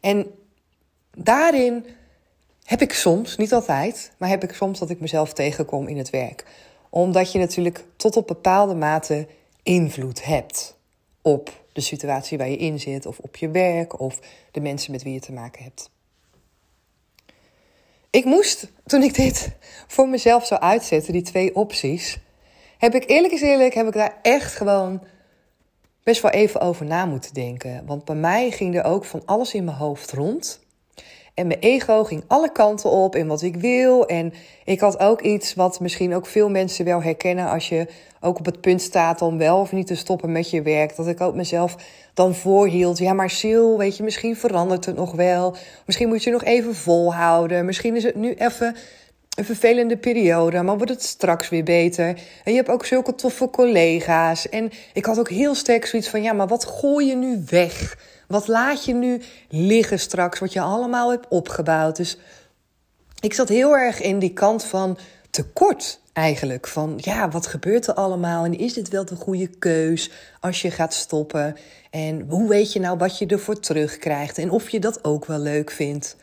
En 0.00 0.26
daarin 1.16 1.86
heb 2.64 2.80
ik 2.80 2.92
soms, 2.92 3.36
niet 3.36 3.52
altijd, 3.52 4.12
maar 4.18 4.28
heb 4.28 4.42
ik 4.42 4.52
soms 4.52 4.78
dat 4.78 4.90
ik 4.90 5.00
mezelf 5.00 5.32
tegenkom 5.32 5.88
in 5.88 5.98
het 5.98 6.10
werk. 6.10 6.44
Omdat 6.90 7.32
je 7.32 7.38
natuurlijk 7.38 7.84
tot 7.96 8.16
op 8.16 8.26
bepaalde 8.26 8.74
mate 8.74 9.26
invloed 9.62 10.24
hebt 10.24 10.76
op 11.22 11.64
de 11.72 11.80
situatie 11.80 12.38
waar 12.38 12.48
je 12.48 12.56
in 12.56 12.80
zit, 12.80 13.06
of 13.06 13.18
op 13.18 13.36
je 13.36 13.50
werk, 13.50 14.00
of 14.00 14.18
de 14.50 14.60
mensen 14.60 14.92
met 14.92 15.02
wie 15.02 15.12
je 15.12 15.20
te 15.20 15.32
maken 15.32 15.62
hebt. 15.62 15.90
Ik 18.10 18.24
moest, 18.24 18.72
toen 18.86 19.02
ik 19.02 19.14
dit 19.14 19.50
voor 19.86 20.08
mezelf 20.08 20.46
zou 20.46 20.60
uitzetten, 20.60 21.12
die 21.12 21.22
twee 21.22 21.54
opties, 21.54 22.18
heb 22.84 22.94
ik 22.94 23.08
eerlijk 23.10 23.32
is 23.32 23.40
eerlijk, 23.40 23.74
heb 23.74 23.86
ik 23.86 23.92
daar 23.92 24.18
echt 24.22 24.54
gewoon 24.54 25.02
best 26.02 26.22
wel 26.22 26.30
even 26.30 26.60
over 26.60 26.86
na 26.86 27.04
moeten 27.06 27.34
denken. 27.34 27.82
Want 27.86 28.04
bij 28.04 28.14
mij 28.14 28.50
ging 28.50 28.76
er 28.76 28.84
ook 28.84 29.04
van 29.04 29.22
alles 29.24 29.54
in 29.54 29.64
mijn 29.64 29.76
hoofd 29.76 30.12
rond. 30.12 30.62
En 31.34 31.46
mijn 31.46 31.60
ego 31.60 32.04
ging 32.04 32.24
alle 32.26 32.52
kanten 32.52 32.90
op 32.90 33.16
in 33.16 33.26
wat 33.26 33.42
ik 33.42 33.56
wil. 33.56 34.06
En 34.06 34.32
ik 34.64 34.80
had 34.80 34.98
ook 34.98 35.20
iets 35.20 35.54
wat 35.54 35.80
misschien 35.80 36.14
ook 36.14 36.26
veel 36.26 36.48
mensen 36.50 36.84
wel 36.84 37.02
herkennen 37.02 37.48
als 37.48 37.68
je 37.68 37.86
ook 38.20 38.38
op 38.38 38.44
het 38.44 38.60
punt 38.60 38.82
staat 38.82 39.22
om 39.22 39.38
wel 39.38 39.60
of 39.60 39.72
niet 39.72 39.86
te 39.86 39.94
stoppen 39.94 40.32
met 40.32 40.50
je 40.50 40.62
werk. 40.62 40.96
Dat 40.96 41.06
ik 41.06 41.20
ook 41.20 41.34
mezelf 41.34 41.76
dan 42.14 42.34
voorhield. 42.34 42.98
Ja, 42.98 43.12
maar 43.12 43.30
Sil, 43.40 43.78
weet 43.78 43.96
je, 43.96 44.02
misschien 44.02 44.36
verandert 44.36 44.84
het 44.84 44.96
nog 44.96 45.12
wel. 45.12 45.56
Misschien 45.86 46.08
moet 46.08 46.22
je 46.22 46.30
nog 46.30 46.44
even 46.44 46.74
volhouden. 46.74 47.64
Misschien 47.64 47.96
is 47.96 48.02
het 48.02 48.14
nu 48.14 48.34
even 48.34 48.76
een 49.34 49.44
vervelende 49.44 49.96
periode, 49.96 50.62
maar 50.62 50.76
wordt 50.76 50.92
het 50.92 51.02
straks 51.02 51.48
weer 51.48 51.64
beter. 51.64 52.06
En 52.44 52.52
je 52.52 52.56
hebt 52.56 52.68
ook 52.68 52.86
zulke 52.86 53.14
toffe 53.14 53.50
collega's. 53.50 54.48
En 54.48 54.70
ik 54.92 55.04
had 55.04 55.18
ook 55.18 55.28
heel 55.28 55.54
sterk 55.54 55.86
zoiets 55.86 56.08
van: 56.08 56.22
ja, 56.22 56.32
maar 56.32 56.46
wat 56.46 56.64
gooi 56.64 57.06
je 57.06 57.16
nu 57.16 57.42
weg? 57.46 57.98
Wat 58.28 58.48
laat 58.48 58.84
je 58.84 58.94
nu 58.94 59.22
liggen 59.48 59.98
straks, 59.98 60.38
wat 60.38 60.52
je 60.52 60.60
allemaal 60.60 61.10
hebt 61.10 61.28
opgebouwd? 61.28 61.96
Dus 61.96 62.18
ik 63.20 63.34
zat 63.34 63.48
heel 63.48 63.76
erg 63.76 64.00
in 64.00 64.18
die 64.18 64.32
kant 64.32 64.64
van 64.64 64.98
tekort 65.30 66.00
eigenlijk. 66.12 66.66
Van 66.66 66.94
ja, 66.96 67.28
wat 67.28 67.46
gebeurt 67.46 67.86
er 67.86 67.94
allemaal? 67.94 68.44
En 68.44 68.58
is 68.58 68.72
dit 68.72 68.88
wel 68.88 69.04
de 69.04 69.16
goede 69.16 69.46
keus 69.46 70.10
als 70.40 70.62
je 70.62 70.70
gaat 70.70 70.94
stoppen? 70.94 71.56
En 71.90 72.26
hoe 72.28 72.48
weet 72.48 72.72
je 72.72 72.80
nou 72.80 72.98
wat 72.98 73.18
je 73.18 73.26
ervoor 73.26 73.60
terugkrijgt? 73.60 74.38
En 74.38 74.50
of 74.50 74.68
je 74.68 74.80
dat 74.80 75.04
ook 75.04 75.24
wel 75.24 75.38
leuk 75.38 75.70
vindt? 75.70 76.16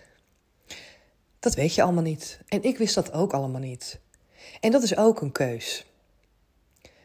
Dat 1.41 1.55
weet 1.55 1.75
je 1.75 1.81
allemaal 1.81 2.03
niet. 2.03 2.39
En 2.47 2.63
ik 2.63 2.77
wist 2.77 2.95
dat 2.95 3.13
ook 3.13 3.33
allemaal 3.33 3.61
niet. 3.61 3.99
En 4.59 4.71
dat 4.71 4.83
is 4.83 4.97
ook 4.97 5.21
een 5.21 5.31
keus. 5.31 5.85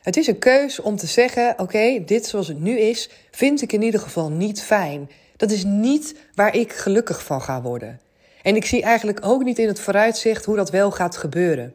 Het 0.03 0.17
is 0.17 0.27
een 0.27 0.39
keus 0.39 0.81
om 0.81 0.97
te 0.97 1.07
zeggen: 1.07 1.55
oké, 1.59 2.05
dit 2.05 2.27
zoals 2.27 2.49
het 2.49 2.61
nu 2.61 2.79
is, 2.79 3.11
vind 3.31 3.63
ik 3.63 3.73
in 3.73 3.83
ieder 3.83 4.01
geval 4.01 4.31
niet 4.31 4.63
fijn. 4.63 5.11
Dat 5.37 5.51
is 5.51 5.65
niet 5.65 6.15
waar 6.35 6.55
ik 6.55 6.73
gelukkig 6.73 7.25
van 7.25 7.43
ga 7.43 7.63
worden. 7.63 8.01
En 8.43 8.57
ik 8.57 8.65
zie 8.65 8.83
eigenlijk 8.83 9.19
ook 9.25 9.45
niet 9.45 9.59
in 9.59 9.69
het 9.69 9.81
vooruitzicht 9.81 10.45
hoe 10.45 10.57
dat 10.57 10.71
wel 10.71 10.91
gaat 10.91 11.17
gebeuren. 11.17 11.75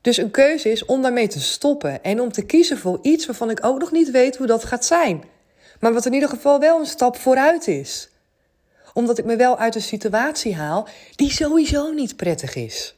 Dus 0.00 0.16
een 0.16 0.30
keuze 0.30 0.70
is 0.70 0.84
om 0.84 1.02
daarmee 1.02 1.28
te 1.28 1.40
stoppen 1.40 2.02
en 2.02 2.20
om 2.20 2.32
te 2.32 2.46
kiezen 2.46 2.78
voor 2.78 2.98
iets 3.02 3.26
waarvan 3.26 3.50
ik 3.50 3.64
ook 3.64 3.78
nog 3.78 3.92
niet 3.92 4.10
weet 4.10 4.36
hoe 4.36 4.46
dat 4.46 4.64
gaat 4.64 4.84
zijn. 4.84 5.24
Maar 5.80 5.92
wat 5.92 6.06
in 6.06 6.12
ieder 6.12 6.28
geval 6.28 6.60
wel 6.60 6.78
een 6.78 6.86
stap 6.86 7.16
vooruit 7.16 7.68
is. 7.68 8.08
Omdat 8.96 9.18
ik 9.18 9.24
me 9.24 9.36
wel 9.36 9.58
uit 9.58 9.74
een 9.74 9.82
situatie 9.82 10.54
haal 10.54 10.88
die 11.16 11.30
sowieso 11.30 11.92
niet 11.92 12.16
prettig 12.16 12.54
is. 12.54 12.96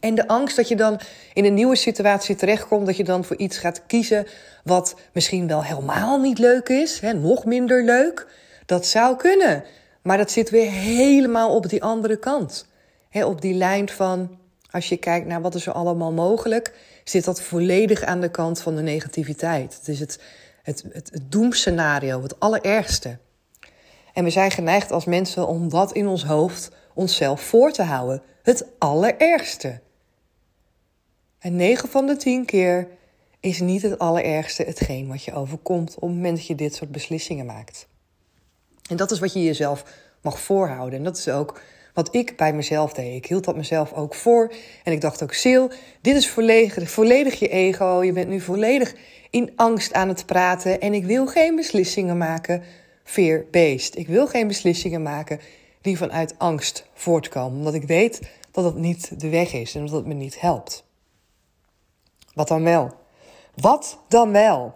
En 0.00 0.14
de 0.14 0.28
angst 0.28 0.56
dat 0.56 0.68
je 0.68 0.76
dan 0.76 1.00
in 1.32 1.44
een 1.44 1.54
nieuwe 1.54 1.76
situatie 1.76 2.34
terechtkomt, 2.34 2.86
dat 2.86 2.96
je 2.96 3.04
dan 3.04 3.24
voor 3.24 3.36
iets 3.36 3.58
gaat 3.58 3.86
kiezen 3.86 4.26
wat 4.64 4.94
misschien 5.12 5.46
wel 5.46 5.64
helemaal 5.64 6.20
niet 6.20 6.38
leuk 6.38 6.68
is, 6.68 7.00
hè, 7.00 7.12
nog 7.12 7.44
minder 7.44 7.84
leuk, 7.84 8.26
dat 8.66 8.86
zou 8.86 9.16
kunnen. 9.16 9.64
Maar 10.02 10.16
dat 10.16 10.30
zit 10.30 10.50
weer 10.50 10.70
helemaal 10.70 11.54
op 11.54 11.68
die 11.68 11.82
andere 11.82 12.16
kant. 12.16 12.66
Op 13.12 13.40
die 13.40 13.54
lijn 13.54 13.88
van, 13.88 14.38
als 14.70 14.88
je 14.88 14.96
kijkt 14.96 15.26
naar 15.26 15.40
wat 15.40 15.54
is 15.54 15.66
er 15.66 15.72
allemaal 15.72 16.12
mogelijk, 16.12 16.74
zit 17.04 17.24
dat 17.24 17.42
volledig 17.42 18.02
aan 18.02 18.20
de 18.20 18.30
kant 18.30 18.60
van 18.60 18.76
de 18.76 18.82
negativiteit. 18.82 19.74
Het 19.78 19.88
is 19.88 20.00
het, 20.00 20.18
het, 20.62 20.84
het, 20.92 21.10
het 21.12 21.22
doemscenario, 21.28 22.22
het 22.22 22.40
allerergste. 22.40 23.18
En 24.12 24.24
we 24.24 24.30
zijn 24.30 24.50
geneigd 24.50 24.92
als 24.92 25.04
mensen 25.04 25.46
om 25.46 25.68
dat 25.68 25.92
in 25.92 26.06
ons 26.06 26.24
hoofd 26.24 26.70
onszelf 26.94 27.40
voor 27.40 27.72
te 27.72 27.82
houden. 27.82 28.22
Het 28.42 28.66
allerergste. 28.78 29.80
En 31.38 31.56
9 31.56 31.88
van 31.88 32.06
de 32.06 32.16
10 32.16 32.44
keer 32.44 32.88
is 33.40 33.60
niet 33.60 33.82
het 33.82 33.98
allerergste 33.98 34.62
hetgeen 34.62 35.08
wat 35.08 35.24
je 35.24 35.34
overkomt 35.34 35.94
op 35.94 36.00
het 36.02 36.10
moment 36.10 36.36
dat 36.36 36.46
je 36.46 36.54
dit 36.54 36.74
soort 36.74 36.92
beslissingen 36.92 37.46
maakt. 37.46 37.88
En 38.90 38.96
dat 38.96 39.10
is 39.10 39.20
wat 39.20 39.32
je 39.32 39.42
jezelf 39.42 39.84
mag 40.20 40.40
voorhouden. 40.40 40.98
En 40.98 41.04
dat 41.04 41.16
is 41.16 41.28
ook 41.28 41.60
wat 41.94 42.14
ik 42.14 42.36
bij 42.36 42.52
mezelf 42.52 42.92
deed. 42.92 43.14
Ik 43.14 43.26
hield 43.26 43.44
dat 43.44 43.56
mezelf 43.56 43.92
ook 43.92 44.14
voor. 44.14 44.52
En 44.84 44.92
ik 44.92 45.00
dacht 45.00 45.22
ook, 45.22 45.32
Sil, 45.42 45.64
dit 46.00 46.16
is 46.16 46.28
volledig, 46.28 46.90
volledig 46.90 47.38
je 47.38 47.48
ego. 47.48 48.02
Je 48.02 48.12
bent 48.12 48.28
nu 48.28 48.40
volledig 48.40 48.94
in 49.30 49.52
angst 49.56 49.92
aan 49.92 50.08
het 50.08 50.26
praten. 50.26 50.80
En 50.80 50.94
ik 50.94 51.04
wil 51.04 51.26
geen 51.26 51.56
beslissingen 51.56 52.18
maken 52.18 52.62
fear-based. 53.04 53.96
Ik 53.96 54.08
wil 54.08 54.26
geen 54.26 54.46
beslissingen 54.46 55.02
maken 55.02 55.40
die 55.80 55.96
vanuit 55.96 56.34
angst 56.38 56.86
voortkomen. 56.94 57.58
Omdat 57.58 57.74
ik 57.74 57.82
weet 57.82 58.20
dat 58.50 58.64
het 58.64 58.76
niet 58.76 59.20
de 59.20 59.28
weg 59.28 59.52
is 59.52 59.74
en 59.74 59.86
dat 59.86 59.94
het 59.94 60.06
me 60.06 60.14
niet 60.14 60.40
helpt. 60.40 60.84
Wat 62.34 62.48
dan 62.48 62.62
wel? 62.62 62.90
Wat 63.54 63.98
dan 64.08 64.32
wel? 64.32 64.74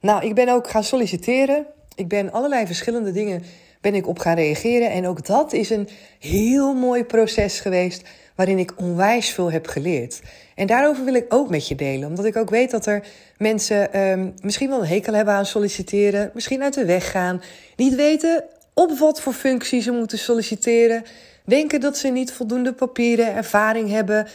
Nou, 0.00 0.24
ik 0.24 0.34
ben 0.34 0.48
ook 0.48 0.70
gaan 0.70 0.84
solliciteren. 0.84 1.66
Ik 1.94 2.08
ben 2.08 2.32
allerlei 2.32 2.66
verschillende 2.66 3.12
dingen 3.12 3.42
ben 3.80 3.94
ik 3.94 4.06
op 4.06 4.18
gaan 4.18 4.34
reageren. 4.34 4.90
En 4.90 5.06
ook 5.06 5.26
dat 5.26 5.52
is 5.52 5.70
een 5.70 5.88
heel 6.18 6.74
mooi 6.74 7.04
proces 7.04 7.60
geweest 7.60 8.08
waarin 8.40 8.58
ik 8.58 8.72
onwijs 8.76 9.30
veel 9.30 9.50
heb 9.50 9.66
geleerd. 9.66 10.20
En 10.54 10.66
daarover 10.66 11.04
wil 11.04 11.14
ik 11.14 11.26
ook 11.28 11.50
met 11.50 11.68
je 11.68 11.74
delen, 11.74 12.08
omdat 12.08 12.24
ik 12.24 12.36
ook 12.36 12.50
weet 12.50 12.70
dat 12.70 12.86
er 12.86 13.06
mensen 13.36 14.00
um, 14.00 14.34
misschien 14.42 14.68
wel 14.68 14.80
een 14.80 14.86
hekel 14.86 15.14
hebben 15.14 15.34
aan 15.34 15.46
solliciteren, 15.46 16.30
misschien 16.34 16.62
uit 16.62 16.74
de 16.74 16.84
weg 16.84 17.10
gaan, 17.10 17.42
niet 17.76 17.94
weten 17.94 18.44
op 18.74 18.98
wat 18.98 19.20
voor 19.20 19.32
functie 19.32 19.80
ze 19.80 19.90
moeten 19.90 20.18
solliciteren, 20.18 21.02
denken 21.44 21.80
dat 21.80 21.96
ze 21.96 22.08
niet 22.08 22.32
voldoende 22.32 22.72
papieren, 22.72 23.34
ervaring 23.34 23.90
hebben, 23.90 24.26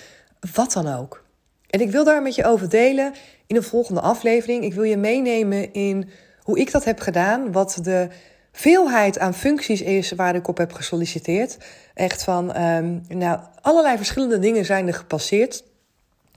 wat 0.53 0.73
dan 0.73 0.87
ook. 0.97 1.23
En 1.69 1.81
ik 1.81 1.91
wil 1.91 2.03
daar 2.03 2.21
met 2.21 2.35
je 2.35 2.45
over 2.45 2.69
delen 2.69 3.13
in 3.47 3.55
een 3.55 3.63
volgende 3.63 4.01
aflevering. 4.01 4.63
Ik 4.63 4.73
wil 4.73 4.83
je 4.83 4.97
meenemen 4.97 5.73
in 5.73 6.09
hoe 6.41 6.59
ik 6.59 6.71
dat 6.71 6.83
heb 6.83 6.99
gedaan, 6.99 7.51
wat 7.51 7.79
de 7.81 8.07
veelheid 8.55 9.19
aan 9.19 9.33
functies 9.33 9.81
is 9.81 10.11
waar 10.11 10.35
ik 10.35 10.47
op 10.47 10.57
heb 10.57 10.73
gesolliciteerd. 10.73 11.57
Echt 11.93 12.23
van, 12.23 12.61
um, 12.61 13.05
nou, 13.07 13.39
allerlei 13.61 13.97
verschillende 13.97 14.39
dingen 14.39 14.65
zijn 14.65 14.87
er 14.87 14.93
gepasseerd. 14.93 15.63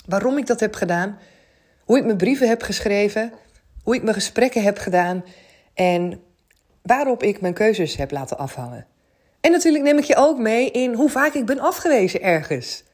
Waarom 0.07 0.39
ik 0.39 0.47
dat 0.47 0.61
heb 0.61 0.75
gedaan, 0.75 1.19
hoe 1.85 1.99
ik 1.99 2.05
mijn 2.05 2.17
brieven 2.17 2.49
heb 2.49 2.63
geschreven, 2.63 3.33
hoe 3.83 3.95
ik 3.95 4.03
mijn 4.03 4.15
gesprekken 4.15 4.63
heb 4.63 4.79
gedaan 4.79 5.25
en 5.75 6.21
waarop 6.83 7.23
ik 7.23 7.41
mijn 7.41 7.55
keuzes 7.55 7.97
heb 7.97 8.11
laten 8.11 8.39
afhangen. 8.39 8.87
En 9.41 9.51
natuurlijk 9.51 9.85
neem 9.85 9.99
ik 9.99 10.05
je 10.05 10.17
ook 10.17 10.39
mee 10.39 10.71
in 10.71 10.95
hoe 10.95 11.11
vaak 11.11 11.35
ik 11.35 11.47
ben 11.47 11.59
afgewezen 11.59 12.23
ergens 12.23 12.85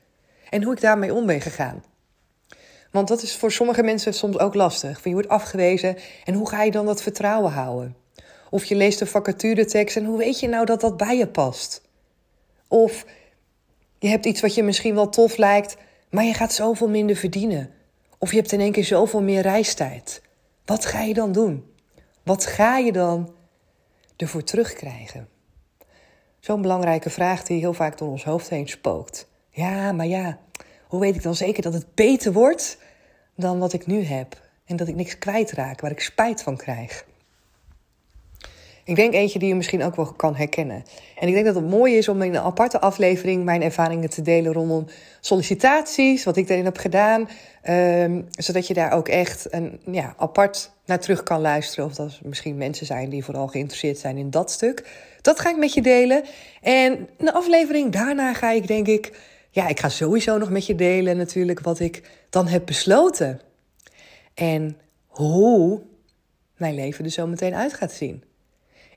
en 0.51 0.63
hoe 0.63 0.73
ik 0.73 0.81
daarmee 0.81 1.15
om 1.15 1.27
ben 1.27 1.41
gegaan. 1.41 1.83
Want 2.91 3.09
dat 3.09 3.23
is 3.23 3.37
voor 3.37 3.53
sommige 3.53 3.83
mensen 3.83 4.15
soms 4.15 4.39
ook 4.39 4.55
lastig. 4.55 5.05
Je 5.05 5.13
wordt 5.13 5.29
afgewezen 5.29 5.97
en 6.25 6.35
hoe 6.35 6.49
ga 6.49 6.63
je 6.63 6.71
dan 6.71 6.87
dat 6.87 7.03
vertrouwen 7.03 7.53
houden? 7.53 8.04
Of 8.55 8.65
je 8.65 8.75
leest 8.75 9.01
een 9.01 9.07
vacaturetekst 9.07 9.97
en 9.97 10.05
hoe 10.05 10.19
weet 10.19 10.41
je 10.41 10.49
nou 10.49 10.67
dat 10.67 10.81
dat 10.81 10.97
bij 10.97 11.17
je 11.17 11.27
past? 11.27 11.83
Of 12.69 13.05
je 13.99 14.09
hebt 14.09 14.27
iets 14.27 14.41
wat 14.41 14.55
je 14.55 14.63
misschien 14.63 14.95
wel 14.95 15.09
tof 15.09 15.37
lijkt, 15.37 15.77
maar 16.11 16.25
je 16.25 16.35
gaat 16.35 16.53
zoveel 16.53 16.89
minder 16.89 17.17
verdienen. 17.17 17.71
Of 18.19 18.31
je 18.31 18.37
hebt 18.37 18.53
in 18.53 18.61
één 18.61 18.73
keer 18.73 18.85
zoveel 18.85 19.23
meer 19.23 19.41
reistijd. 19.41 20.23
Wat 20.65 20.87
ga 20.87 21.01
je 21.01 21.15
dan 21.15 21.33
doen? 21.33 21.65
Wat 22.23 22.47
ga 22.47 22.79
je 22.79 22.93
dan 22.93 23.35
ervoor 24.17 24.43
terugkrijgen? 24.45 25.29
Zo'n 26.41 26.63
belangrijke 26.63 27.11
vraag 27.11 27.43
die 27.43 27.61
heel 27.61 27.75
vaak 27.75 27.99
door 27.99 28.09
ons 28.09 28.25
hoofd 28.25 28.49
heen 28.49 28.69
spookt. 28.69 29.29
Ja, 29.51 29.93
maar 29.93 30.07
ja, 30.07 30.39
hoe 30.87 31.01
weet 31.01 31.15
ik 31.15 31.23
dan 31.23 31.35
zeker 31.35 31.63
dat 31.63 31.73
het 31.73 31.95
beter 31.95 32.33
wordt 32.33 32.79
dan 33.37 33.59
wat 33.59 33.73
ik 33.73 33.87
nu 33.87 34.03
heb? 34.03 34.41
En 34.65 34.77
dat 34.77 34.89
ik 34.89 34.95
niks 34.95 35.19
kwijtraak 35.19 35.81
waar 35.81 35.91
ik 35.91 36.01
spijt 36.01 36.43
van 36.43 36.57
krijg? 36.57 37.05
Ik 38.85 38.97
denk 38.97 39.15
eentje 39.15 39.39
die 39.39 39.49
je 39.49 39.55
misschien 39.55 39.83
ook 39.83 39.97
wel 39.97 40.13
kan 40.13 40.37
herkennen. 40.37 40.85
En 41.19 41.29
ik 41.29 41.35
denk 41.35 41.47
dat 41.47 41.55
het 41.55 41.69
mooi 41.69 41.97
is 41.97 42.09
om 42.09 42.23
in 42.23 42.35
een 42.35 42.41
aparte 42.41 42.81
aflevering 42.81 43.45
mijn 43.45 43.63
ervaringen 43.63 44.11
te 44.11 44.23
delen 44.23 44.53
rondom 44.53 44.87
sollicitaties, 45.21 46.25
wat 46.25 46.37
ik 46.37 46.47
daarin 46.47 46.65
heb 46.65 46.77
gedaan. 46.77 47.29
Ehm, 47.63 48.23
zodat 48.31 48.67
je 48.67 48.75
daar 48.75 48.93
ook 48.93 49.09
echt 49.09 49.53
een, 49.53 49.81
ja, 49.91 50.15
apart 50.17 50.71
naar 50.87 51.01
terug 51.01 51.23
kan 51.23 51.41
luisteren. 51.41 51.85
Of 51.85 51.95
dat 51.95 52.13
er 52.13 52.19
misschien 52.23 52.57
mensen 52.57 52.87
zijn 52.87 53.09
die 53.09 53.25
vooral 53.25 53.47
geïnteresseerd 53.47 53.99
zijn 53.99 54.17
in 54.17 54.31
dat 54.31 54.51
stuk. 54.51 54.91
Dat 55.21 55.41
ga 55.41 55.51
ik 55.51 55.57
met 55.57 55.75
je 55.75 55.83
delen. 55.83 56.25
En 56.63 57.09
een 57.19 57.33
aflevering 57.33 57.93
daarna 57.93 58.35
ga 58.35 58.51
ik 58.51 58.67
denk 58.67 58.87
ik, 58.87 59.21
ja, 59.51 59.69
ik 59.69 59.81
ga 59.81 59.89
sowieso 59.89 60.39
nog 60.39 60.51
met 60.51 60.67
je 60.67 60.75
delen 60.75 61.17
natuurlijk 61.17 61.61
wat 61.61 61.81
ik 61.81 62.03
dan 62.31 62.47
heb 62.47 62.67
besloten. 62.67 63.41
En 64.35 64.77
hoe 65.07 65.83
mijn 66.57 66.75
leven 66.75 67.05
er 67.05 67.11
zo 67.11 67.27
meteen 67.27 67.55
uit 67.55 67.75
gaat 67.75 67.93
zien. 67.93 68.25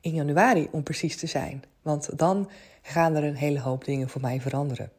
In 0.08 0.14
januari, 0.14 0.68
om 0.72 0.84
precies 0.84 1.18
te 1.18 1.28
zijn. 1.28 1.64
Want 1.82 2.18
dan 2.18 2.50
gaan 2.82 3.16
er 3.16 3.24
een 3.24 3.36
hele 3.36 3.60
hoop 3.60 3.86
dingen 3.86 4.10
voor 4.10 4.22
mij 4.22 4.42
veranderen. 4.42 4.92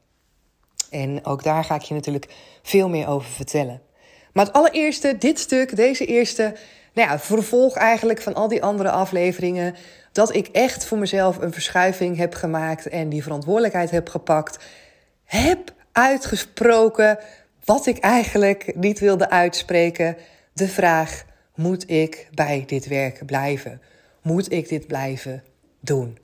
En 0.91 1.25
ook 1.25 1.43
daar 1.43 1.65
ga 1.65 1.75
ik 1.75 1.83
je 1.83 1.95
natuurlijk 1.95 2.35
veel 2.63 2.89
meer 2.89 3.09
over 3.09 3.31
vertellen. 3.31 3.81
Maar 4.33 4.45
het 4.45 4.55
allereerste, 4.55 5.19
dit 5.19 5.39
stuk, 5.39 5.77
deze 5.77 6.07
eerste, 6.07 6.57
nou 6.95 7.09
ja, 7.09 7.19
vervolg 7.19 7.77
eigenlijk 7.77 8.23
van 8.23 8.35
al 8.35 8.49
die 8.49 8.63
andere 8.63 8.91
afleveringen. 8.91 9.75
Dat 10.13 10.35
ik 10.35 10.49
echt 10.49 10.85
voor 10.85 10.99
mezelf 10.99 11.39
een 11.39 11.53
verschuiving 11.53 12.17
heb 12.17 12.35
gemaakt 12.35 12.89
en 12.89 13.09
die 13.09 13.23
verantwoordelijkheid 13.23 13.91
heb 13.91 14.09
gepakt. 14.09 14.65
Heb 15.25 15.75
uitgesproken 15.93 17.19
wat 17.65 17.87
ik 17.87 17.99
eigenlijk 17.99 18.77
niet 18.77 18.99
wilde 18.99 19.31
uitspreken. 19.31 20.17
De 20.53 20.69
vraag: 20.69 21.25
moet 21.55 21.91
ik 21.91 22.29
bij 22.35 22.65
dit 22.67 22.87
werk 22.87 23.27
blijven? 23.27 23.81
Moet 24.29 24.53
ik 24.53 24.69
dit 24.69 24.87
blijven 24.87 25.43
doen? 25.81 26.19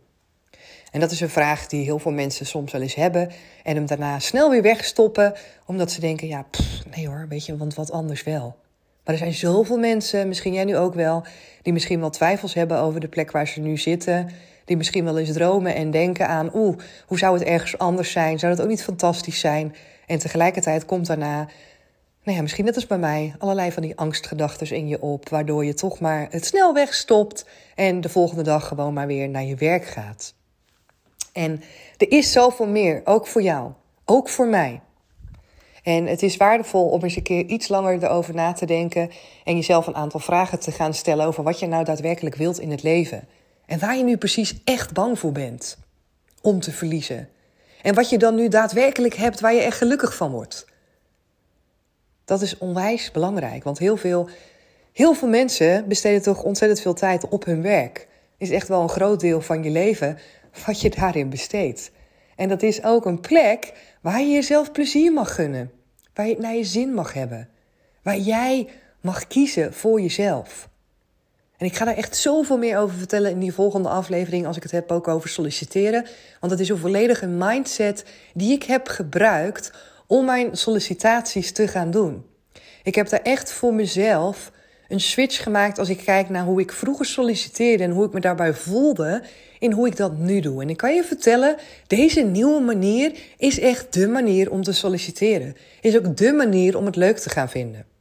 En 0.90 1.00
dat 1.00 1.10
is 1.10 1.20
een 1.20 1.28
vraag 1.28 1.66
die 1.66 1.84
heel 1.84 1.98
veel 1.98 2.12
mensen 2.12 2.46
soms 2.46 2.72
wel 2.72 2.80
eens 2.80 2.94
hebben. 2.94 3.30
En 3.62 3.74
hem 3.74 3.86
daarna 3.86 4.18
snel 4.18 4.50
weer 4.50 4.62
wegstoppen, 4.62 5.34
omdat 5.66 5.90
ze 5.90 6.00
denken: 6.00 6.28
ja, 6.28 6.46
nee 6.94 7.06
hoor, 7.08 7.26
weet 7.28 7.46
je, 7.46 7.56
want 7.56 7.74
wat 7.74 7.90
anders 7.90 8.22
wel. 8.22 8.56
Maar 9.04 9.14
er 9.14 9.20
zijn 9.20 9.32
zoveel 9.32 9.78
mensen, 9.78 10.28
misschien 10.28 10.52
jij 10.52 10.64
nu 10.64 10.76
ook 10.76 10.94
wel, 10.94 11.24
die 11.62 11.72
misschien 11.72 12.00
wel 12.00 12.10
twijfels 12.10 12.54
hebben 12.54 12.78
over 12.78 13.00
de 13.00 13.08
plek 13.08 13.30
waar 13.30 13.48
ze 13.48 13.60
nu 13.60 13.76
zitten. 13.76 14.30
Die 14.64 14.76
misschien 14.76 15.04
wel 15.04 15.18
eens 15.18 15.32
dromen 15.32 15.74
en 15.74 15.90
denken 15.90 16.28
aan: 16.28 16.50
oeh, 16.54 16.78
hoe 17.06 17.18
zou 17.18 17.38
het 17.38 17.48
ergens 17.48 17.78
anders 17.78 18.10
zijn? 18.10 18.38
Zou 18.38 18.54
dat 18.54 18.64
ook 18.64 18.70
niet 18.70 18.84
fantastisch 18.84 19.40
zijn? 19.40 19.74
En 20.06 20.18
tegelijkertijd 20.18 20.84
komt 20.84 21.06
daarna 21.06 21.48
nou 22.24 22.36
ja, 22.36 22.42
misschien 22.42 22.64
net 22.64 22.74
als 22.74 22.86
bij 22.86 22.98
mij, 22.98 23.34
allerlei 23.38 23.72
van 23.72 23.82
die 23.82 23.96
angstgedachten 23.96 24.70
in 24.70 24.88
je 24.88 25.00
op, 25.00 25.28
waardoor 25.28 25.64
je 25.64 25.74
toch 25.74 26.00
maar 26.00 26.26
het 26.30 26.46
snel 26.46 26.74
wegstopt 26.74 27.46
en 27.74 28.00
de 28.00 28.08
volgende 28.08 28.42
dag 28.42 28.68
gewoon 28.68 28.92
maar 28.92 29.06
weer 29.06 29.28
naar 29.28 29.44
je 29.44 29.54
werk 29.54 29.84
gaat. 29.84 30.34
En 31.32 31.62
er 31.96 32.10
is 32.10 32.32
zoveel 32.32 32.66
meer, 32.66 33.00
ook 33.04 33.26
voor 33.26 33.42
jou, 33.42 33.72
ook 34.04 34.28
voor 34.28 34.46
mij. 34.46 34.80
En 35.82 36.06
het 36.06 36.22
is 36.22 36.36
waardevol 36.36 36.88
om 36.88 37.02
eens 37.02 37.16
een 37.16 37.22
keer 37.22 37.44
iets 37.44 37.68
langer 37.68 38.04
erover 38.04 38.34
na 38.34 38.52
te 38.52 38.66
denken 38.66 39.10
en 39.44 39.54
jezelf 39.54 39.86
een 39.86 39.94
aantal 39.94 40.20
vragen 40.20 40.60
te 40.60 40.72
gaan 40.72 40.94
stellen 40.94 41.26
over 41.26 41.42
wat 41.42 41.58
je 41.58 41.66
nou 41.66 41.84
daadwerkelijk 41.84 42.34
wilt 42.34 42.60
in 42.60 42.70
het 42.70 42.82
leven. 42.82 43.28
En 43.66 43.78
waar 43.78 43.96
je 43.96 44.04
nu 44.04 44.16
precies 44.16 44.54
echt 44.64 44.92
bang 44.92 45.18
voor 45.18 45.32
bent 45.32 45.78
om 46.40 46.60
te 46.60 46.72
verliezen. 46.72 47.28
En 47.82 47.94
wat 47.94 48.10
je 48.10 48.18
dan 48.18 48.34
nu 48.34 48.48
daadwerkelijk 48.48 49.14
hebt 49.14 49.40
waar 49.40 49.54
je 49.54 49.60
echt 49.60 49.76
gelukkig 49.76 50.16
van 50.16 50.30
wordt. 50.30 50.66
Dat 52.24 52.42
is 52.42 52.58
onwijs 52.58 53.10
belangrijk, 53.10 53.64
want 53.64 53.78
heel 53.78 53.96
veel, 53.96 54.28
heel 54.92 55.14
veel 55.14 55.28
mensen 55.28 55.88
besteden 55.88 56.22
toch 56.22 56.42
ontzettend 56.42 56.80
veel 56.80 56.94
tijd 56.94 57.28
op 57.28 57.44
hun 57.44 57.62
werk. 57.62 58.08
Is 58.38 58.50
echt 58.50 58.68
wel 58.68 58.82
een 58.82 58.88
groot 58.88 59.20
deel 59.20 59.40
van 59.40 59.62
je 59.62 59.70
leven 59.70 60.18
wat 60.66 60.80
je 60.80 60.90
daarin 60.90 61.30
besteedt. 61.30 61.90
En 62.36 62.48
dat 62.48 62.62
is 62.62 62.82
ook 62.82 63.04
een 63.04 63.20
plek 63.20 63.72
waar 64.00 64.20
je 64.20 64.32
jezelf 64.32 64.72
plezier 64.72 65.12
mag 65.12 65.34
gunnen, 65.34 65.70
waar 66.14 66.26
je 66.26 66.32
het 66.32 66.42
naar 66.42 66.54
je 66.54 66.64
zin 66.64 66.94
mag 66.94 67.12
hebben, 67.12 67.48
waar 68.02 68.18
jij 68.18 68.68
mag 69.00 69.26
kiezen 69.26 69.72
voor 69.72 70.00
jezelf. 70.00 70.68
En 71.56 71.66
ik 71.66 71.76
ga 71.76 71.84
daar 71.84 71.96
echt 71.96 72.16
zoveel 72.16 72.58
meer 72.58 72.78
over 72.78 72.96
vertellen 72.96 73.30
in 73.30 73.38
die 73.38 73.52
volgende 73.52 73.88
aflevering 73.88 74.46
als 74.46 74.56
ik 74.56 74.62
het 74.62 74.72
heb 74.72 74.92
ook 74.92 75.08
over 75.08 75.28
solliciteren. 75.28 76.06
Want 76.40 76.52
het 76.52 76.60
is 76.60 76.68
een 76.68 76.78
volledige 76.78 77.26
mindset 77.26 78.04
die 78.34 78.52
ik 78.52 78.62
heb 78.62 78.88
gebruikt 78.88 79.72
om 80.14 80.24
mijn 80.24 80.56
sollicitaties 80.56 81.52
te 81.52 81.68
gaan 81.68 81.90
doen. 81.90 82.24
Ik 82.82 82.94
heb 82.94 83.08
daar 83.08 83.22
echt 83.22 83.52
voor 83.52 83.74
mezelf 83.74 84.52
een 84.88 85.00
switch 85.00 85.42
gemaakt 85.42 85.78
als 85.78 85.88
ik 85.88 85.98
kijk 86.04 86.28
naar 86.28 86.44
hoe 86.44 86.60
ik 86.60 86.72
vroeger 86.72 87.06
solliciteerde 87.06 87.84
en 87.84 87.90
hoe 87.90 88.06
ik 88.06 88.12
me 88.12 88.20
daarbij 88.20 88.54
voelde 88.54 89.22
in 89.58 89.72
hoe 89.72 89.86
ik 89.86 89.96
dat 89.96 90.18
nu 90.18 90.40
doe. 90.40 90.62
En 90.62 90.70
ik 90.70 90.76
kan 90.76 90.94
je 90.94 91.04
vertellen, 91.04 91.56
deze 91.86 92.20
nieuwe 92.20 92.60
manier 92.60 93.12
is 93.38 93.58
echt 93.58 93.92
de 93.92 94.08
manier 94.08 94.50
om 94.50 94.62
te 94.62 94.72
solliciteren. 94.72 95.56
Is 95.80 95.96
ook 95.96 96.16
de 96.16 96.32
manier 96.32 96.76
om 96.76 96.86
het 96.86 96.96
leuk 96.96 97.18
te 97.18 97.30
gaan 97.30 97.48
vinden. 97.48 97.93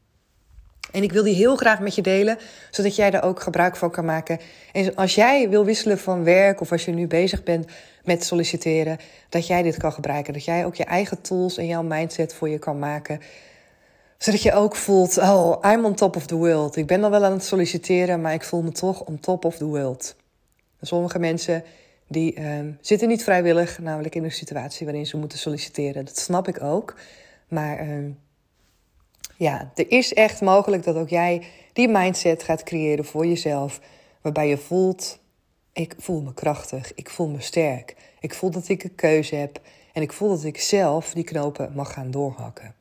En 0.93 1.03
ik 1.03 1.11
wil 1.11 1.23
die 1.23 1.35
heel 1.35 1.55
graag 1.55 1.79
met 1.79 1.95
je 1.95 2.01
delen, 2.01 2.37
zodat 2.71 2.95
jij 2.95 3.09
daar 3.09 3.23
ook 3.23 3.41
gebruik 3.41 3.75
van 3.75 3.91
kan 3.91 4.05
maken. 4.05 4.39
En 4.71 4.95
als 4.95 5.15
jij 5.15 5.49
wil 5.49 5.65
wisselen 5.65 5.99
van 5.99 6.23
werk 6.23 6.61
of 6.61 6.71
als 6.71 6.85
je 6.85 6.91
nu 6.91 7.07
bezig 7.07 7.43
bent 7.43 7.65
met 8.03 8.23
solliciteren, 8.25 8.97
dat 9.29 9.47
jij 9.47 9.61
dit 9.61 9.77
kan 9.77 9.93
gebruiken. 9.93 10.33
Dat 10.33 10.45
jij 10.45 10.65
ook 10.65 10.75
je 10.75 10.83
eigen 10.83 11.21
tools 11.21 11.57
en 11.57 11.67
jouw 11.67 11.83
mindset 11.83 12.33
voor 12.33 12.49
je 12.49 12.59
kan 12.59 12.79
maken. 12.79 13.19
Zodat 14.17 14.41
je 14.41 14.53
ook 14.53 14.75
voelt, 14.75 15.17
oh, 15.17 15.71
I'm 15.71 15.85
on 15.85 15.95
top 15.95 16.15
of 16.15 16.25
the 16.25 16.35
world. 16.35 16.75
Ik 16.75 16.87
ben 16.87 17.03
al 17.03 17.09
wel 17.09 17.23
aan 17.23 17.31
het 17.31 17.43
solliciteren, 17.43 18.21
maar 18.21 18.33
ik 18.33 18.43
voel 18.43 18.61
me 18.61 18.71
toch 18.71 19.01
on 19.01 19.19
top 19.19 19.45
of 19.45 19.57
the 19.57 19.65
world. 19.65 20.15
Sommige 20.81 21.19
mensen 21.19 21.63
die 22.07 22.39
uh, 22.39 22.59
zitten 22.81 23.07
niet 23.07 23.23
vrijwillig, 23.23 23.79
namelijk 23.79 24.15
in 24.15 24.23
een 24.23 24.31
situatie 24.31 24.85
waarin 24.85 25.05
ze 25.05 25.17
moeten 25.17 25.37
solliciteren. 25.37 26.05
Dat 26.05 26.17
snap 26.17 26.47
ik 26.47 26.63
ook. 26.63 26.95
Maar 27.47 27.87
uh, 27.87 28.09
ja, 29.37 29.71
er 29.75 29.91
is 29.91 30.13
echt 30.13 30.41
mogelijk 30.41 30.83
dat 30.83 30.95
ook 30.95 31.09
jij 31.09 31.41
die 31.73 31.87
mindset 31.87 32.43
gaat 32.43 32.63
creëren 32.63 33.05
voor 33.05 33.25
jezelf. 33.25 33.79
Waarbij 34.21 34.47
je 34.47 34.57
voelt, 34.57 35.19
ik 35.73 35.95
voel 35.97 36.21
me 36.21 36.33
krachtig, 36.33 36.93
ik 36.93 37.09
voel 37.09 37.27
me 37.27 37.41
sterk. 37.41 37.95
Ik 38.19 38.33
voel 38.33 38.49
dat 38.49 38.67
ik 38.67 38.83
een 38.83 38.95
keuze 38.95 39.35
heb 39.35 39.61
en 39.93 40.01
ik 40.01 40.13
voel 40.13 40.29
dat 40.29 40.43
ik 40.43 40.59
zelf 40.59 41.13
die 41.13 41.23
knopen 41.23 41.71
mag 41.75 41.93
gaan 41.93 42.11
doorhakken. 42.11 42.75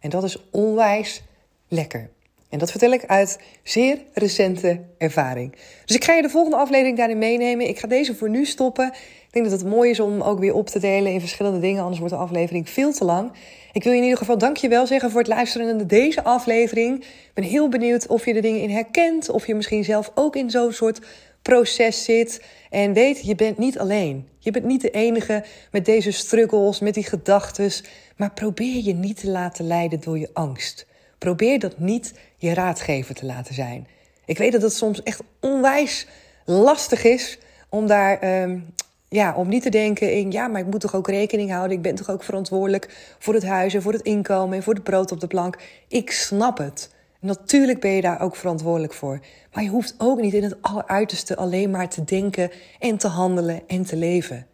En 0.00 0.10
dat 0.10 0.24
is 0.24 0.50
onwijs 0.50 1.22
lekker. 1.68 2.10
En 2.48 2.58
dat 2.58 2.70
vertel 2.70 2.90
ik 2.90 3.06
uit 3.06 3.38
zeer 3.62 3.98
recente 4.12 4.84
ervaring. 4.98 5.56
Dus 5.84 5.96
ik 5.96 6.04
ga 6.04 6.12
je 6.12 6.22
de 6.22 6.28
volgende 6.28 6.56
aflevering 6.56 6.96
daarin 6.96 7.18
meenemen. 7.18 7.68
Ik 7.68 7.78
ga 7.78 7.88
deze 7.88 8.14
voor 8.14 8.30
nu 8.30 8.44
stoppen. 8.44 8.92
Denk 9.36 9.48
dat 9.50 9.60
het 9.60 9.68
mooi 9.70 9.90
is 9.90 10.00
om 10.00 10.20
ook 10.22 10.38
weer 10.38 10.54
op 10.54 10.66
te 10.66 10.78
delen 10.78 11.12
in 11.12 11.20
verschillende 11.20 11.60
dingen. 11.60 11.82
Anders 11.82 11.98
wordt 11.98 12.14
de 12.14 12.20
aflevering 12.20 12.70
veel 12.70 12.92
te 12.92 13.04
lang. 13.04 13.32
Ik 13.72 13.82
wil 13.82 13.92
je 13.92 13.98
in 13.98 14.04
ieder 14.04 14.18
geval 14.18 14.38
dankjewel 14.38 14.86
zeggen 14.86 15.10
voor 15.10 15.20
het 15.20 15.28
luisteren 15.28 15.76
naar 15.76 15.86
deze 15.86 16.24
aflevering. 16.24 17.04
Ik 17.04 17.30
ben 17.34 17.44
heel 17.44 17.68
benieuwd 17.68 18.06
of 18.06 18.24
je 18.24 18.32
de 18.32 18.40
dingen 18.40 18.60
in 18.60 18.70
herkent. 18.70 19.28
Of 19.28 19.46
je 19.46 19.54
misschien 19.54 19.84
zelf 19.84 20.10
ook 20.14 20.36
in 20.36 20.50
zo'n 20.50 20.72
soort 20.72 21.00
proces 21.42 22.04
zit. 22.04 22.44
En 22.70 22.92
weet, 22.92 23.26
je 23.26 23.34
bent 23.34 23.58
niet 23.58 23.78
alleen. 23.78 24.28
Je 24.38 24.50
bent 24.50 24.64
niet 24.64 24.80
de 24.80 24.90
enige 24.90 25.44
met 25.70 25.84
deze 25.84 26.10
struggles, 26.10 26.80
met 26.80 26.94
die 26.94 27.04
gedachten. 27.04 27.70
Maar 28.16 28.32
probeer 28.32 28.82
je 28.82 28.94
niet 28.94 29.20
te 29.20 29.30
laten 29.30 29.66
leiden 29.66 30.00
door 30.00 30.18
je 30.18 30.30
angst. 30.32 30.86
Probeer 31.18 31.58
dat 31.58 31.78
niet 31.78 32.14
je 32.36 32.54
raadgever 32.54 33.14
te 33.14 33.26
laten 33.26 33.54
zijn. 33.54 33.86
Ik 34.24 34.38
weet 34.38 34.52
dat 34.52 34.62
het 34.62 34.74
soms 34.74 35.02
echt 35.02 35.22
onwijs 35.40 36.06
lastig 36.44 37.04
is 37.04 37.38
om 37.68 37.86
daar. 37.86 38.42
Um, 38.42 38.74
ja, 39.08 39.34
om 39.34 39.48
niet 39.48 39.62
te 39.62 39.70
denken 39.70 40.12
in, 40.12 40.30
ja, 40.30 40.48
maar 40.48 40.60
ik 40.60 40.66
moet 40.66 40.80
toch 40.80 40.94
ook 40.94 41.08
rekening 41.08 41.50
houden. 41.50 41.76
Ik 41.76 41.82
ben 41.82 41.94
toch 41.94 42.10
ook 42.10 42.22
verantwoordelijk 42.22 43.14
voor 43.18 43.34
het 43.34 43.44
huis 43.44 43.74
en 43.74 43.82
voor 43.82 43.92
het 43.92 44.02
inkomen 44.02 44.56
en 44.56 44.62
voor 44.62 44.74
het 44.74 44.82
brood 44.82 45.12
op 45.12 45.20
de 45.20 45.26
plank. 45.26 45.58
Ik 45.88 46.10
snap 46.10 46.58
het. 46.58 46.94
Natuurlijk 47.20 47.80
ben 47.80 47.90
je 47.90 48.00
daar 48.00 48.20
ook 48.20 48.36
verantwoordelijk 48.36 48.92
voor. 48.92 49.20
Maar 49.52 49.62
je 49.62 49.70
hoeft 49.70 49.94
ook 49.98 50.20
niet 50.20 50.34
in 50.34 50.42
het 50.42 50.62
alleruiterste 50.62 51.36
alleen 51.36 51.70
maar 51.70 51.88
te 51.88 52.04
denken 52.04 52.50
en 52.78 52.96
te 52.96 53.08
handelen 53.08 53.62
en 53.66 53.84
te 53.84 53.96
leven. 53.96 54.46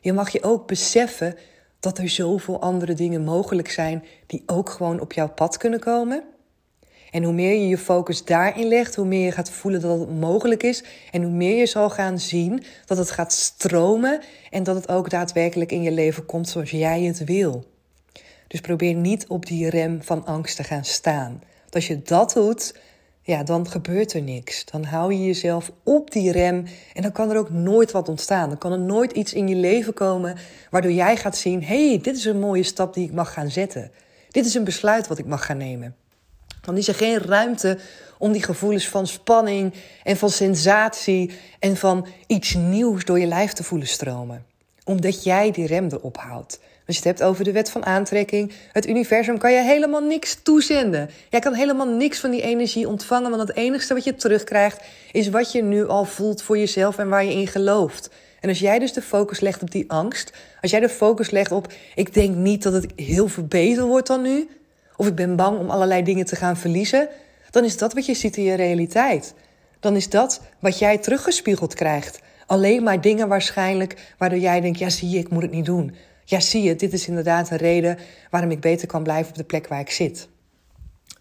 Je 0.00 0.12
mag 0.12 0.30
je 0.30 0.42
ook 0.42 0.66
beseffen 0.66 1.36
dat 1.80 1.98
er 1.98 2.08
zoveel 2.08 2.60
andere 2.60 2.94
dingen 2.94 3.24
mogelijk 3.24 3.70
zijn 3.70 4.04
die 4.26 4.42
ook 4.46 4.70
gewoon 4.70 5.00
op 5.00 5.12
jouw 5.12 5.28
pad 5.28 5.56
kunnen 5.56 5.80
komen. 5.80 6.24
En 7.14 7.22
hoe 7.22 7.32
meer 7.32 7.52
je 7.52 7.68
je 7.68 7.78
focus 7.78 8.24
daarin 8.24 8.68
legt, 8.68 8.94
hoe 8.94 9.06
meer 9.06 9.24
je 9.24 9.32
gaat 9.32 9.50
voelen 9.50 9.80
dat 9.80 10.00
het 10.00 10.20
mogelijk 10.20 10.62
is. 10.62 10.84
En 11.10 11.22
hoe 11.22 11.32
meer 11.32 11.56
je 11.56 11.66
zal 11.66 11.90
gaan 11.90 12.18
zien 12.18 12.64
dat 12.86 12.98
het 12.98 13.10
gaat 13.10 13.32
stromen 13.32 14.20
en 14.50 14.62
dat 14.62 14.74
het 14.74 14.88
ook 14.88 15.10
daadwerkelijk 15.10 15.72
in 15.72 15.82
je 15.82 15.92
leven 15.92 16.26
komt 16.26 16.48
zoals 16.48 16.70
jij 16.70 17.02
het 17.02 17.24
wil. 17.24 17.64
Dus 18.48 18.60
probeer 18.60 18.94
niet 18.94 19.26
op 19.26 19.46
die 19.46 19.70
rem 19.70 20.02
van 20.02 20.26
angst 20.26 20.56
te 20.56 20.64
gaan 20.64 20.84
staan. 20.84 21.42
Want 21.60 21.74
als 21.74 21.86
je 21.86 22.02
dat 22.02 22.32
doet, 22.32 22.74
ja, 23.22 23.42
dan 23.42 23.68
gebeurt 23.68 24.12
er 24.12 24.22
niks. 24.22 24.64
Dan 24.64 24.84
hou 24.84 25.12
je 25.12 25.24
jezelf 25.24 25.72
op 25.82 26.10
die 26.10 26.32
rem 26.32 26.64
en 26.94 27.02
dan 27.02 27.12
kan 27.12 27.30
er 27.30 27.38
ook 27.38 27.50
nooit 27.50 27.90
wat 27.90 28.08
ontstaan. 28.08 28.48
Dan 28.48 28.58
kan 28.58 28.72
er 28.72 28.80
nooit 28.80 29.12
iets 29.12 29.32
in 29.32 29.48
je 29.48 29.56
leven 29.56 29.94
komen 29.94 30.36
waardoor 30.70 30.92
jij 30.92 31.16
gaat 31.16 31.36
zien: 31.36 31.64
hé, 31.64 31.88
hey, 31.88 31.98
dit 32.02 32.16
is 32.16 32.24
een 32.24 32.40
mooie 32.40 32.62
stap 32.62 32.94
die 32.94 33.04
ik 33.04 33.12
mag 33.12 33.32
gaan 33.32 33.50
zetten. 33.50 33.90
Dit 34.30 34.46
is 34.46 34.54
een 34.54 34.64
besluit 34.64 35.06
wat 35.06 35.18
ik 35.18 35.26
mag 35.26 35.46
gaan 35.46 35.56
nemen. 35.56 35.96
Dan 36.64 36.76
is 36.76 36.88
er 36.88 36.94
geen 36.94 37.18
ruimte 37.18 37.78
om 38.18 38.32
die 38.32 38.42
gevoelens 38.42 38.88
van 38.88 39.06
spanning 39.06 39.74
en 40.02 40.16
van 40.16 40.30
sensatie 40.30 41.30
en 41.58 41.76
van 41.76 42.06
iets 42.26 42.54
nieuws 42.54 43.04
door 43.04 43.18
je 43.18 43.26
lijf 43.26 43.52
te 43.52 43.64
voelen 43.64 43.88
stromen. 43.88 44.44
Omdat 44.84 45.24
jij 45.24 45.50
die 45.50 45.66
rem 45.66 45.88
erop 45.90 46.16
houdt. 46.16 46.58
Als 46.86 46.96
je 46.96 47.02
het 47.08 47.18
hebt 47.18 47.30
over 47.30 47.44
de 47.44 47.52
wet 47.52 47.70
van 47.70 47.86
aantrekking, 47.86 48.52
het 48.72 48.86
universum 48.86 49.38
kan 49.38 49.52
je 49.52 49.62
helemaal 49.62 50.00
niks 50.00 50.38
toezenden. 50.42 51.10
Jij 51.30 51.40
kan 51.40 51.54
helemaal 51.54 51.88
niks 51.88 52.18
van 52.18 52.30
die 52.30 52.42
energie 52.42 52.88
ontvangen, 52.88 53.30
want 53.30 53.48
het 53.48 53.56
enige 53.56 53.94
wat 53.94 54.04
je 54.04 54.14
terugkrijgt 54.14 54.82
is 55.12 55.28
wat 55.28 55.52
je 55.52 55.62
nu 55.62 55.88
al 55.88 56.04
voelt 56.04 56.42
voor 56.42 56.58
jezelf 56.58 56.98
en 56.98 57.08
waar 57.08 57.24
je 57.24 57.32
in 57.32 57.46
gelooft. 57.46 58.10
En 58.40 58.48
als 58.48 58.58
jij 58.58 58.78
dus 58.78 58.92
de 58.92 59.02
focus 59.02 59.40
legt 59.40 59.62
op 59.62 59.70
die 59.70 59.90
angst, 59.90 60.32
als 60.60 60.70
jij 60.70 60.80
de 60.80 60.88
focus 60.88 61.30
legt 61.30 61.52
op 61.52 61.72
ik 61.94 62.14
denk 62.14 62.34
niet 62.34 62.62
dat 62.62 62.72
het 62.72 62.86
heel 62.96 63.28
veel 63.28 63.46
beter 63.46 63.84
wordt 63.84 64.06
dan 64.06 64.22
nu, 64.22 64.48
of 64.96 65.06
ik 65.06 65.14
ben 65.14 65.36
bang 65.36 65.58
om 65.58 65.70
allerlei 65.70 66.02
dingen 66.02 66.24
te 66.24 66.36
gaan 66.36 66.56
verliezen, 66.56 67.08
dan 67.50 67.64
is 67.64 67.76
dat 67.76 67.92
wat 67.92 68.06
je 68.06 68.14
ziet 68.14 68.36
in 68.36 68.44
je 68.44 68.54
realiteit. 68.54 69.34
Dan 69.80 69.96
is 69.96 70.08
dat 70.08 70.40
wat 70.58 70.78
jij 70.78 70.98
teruggespiegeld 70.98 71.74
krijgt. 71.74 72.20
Alleen 72.46 72.82
maar 72.82 73.00
dingen 73.00 73.28
waarschijnlijk 73.28 74.14
waardoor 74.18 74.38
jij 74.38 74.60
denkt: 74.60 74.78
ja, 74.78 74.88
zie 74.88 75.10
je, 75.10 75.18
ik 75.18 75.30
moet 75.30 75.42
het 75.42 75.50
niet 75.50 75.64
doen. 75.64 75.94
Ja, 76.24 76.40
zie 76.40 76.62
je, 76.62 76.76
dit 76.76 76.92
is 76.92 77.08
inderdaad 77.08 77.50
een 77.50 77.56
reden 77.56 77.98
waarom 78.30 78.50
ik 78.50 78.60
beter 78.60 78.86
kan 78.86 79.02
blijven 79.02 79.30
op 79.30 79.36
de 79.36 79.44
plek 79.44 79.68
waar 79.68 79.80
ik 79.80 79.90
zit. 79.90 80.28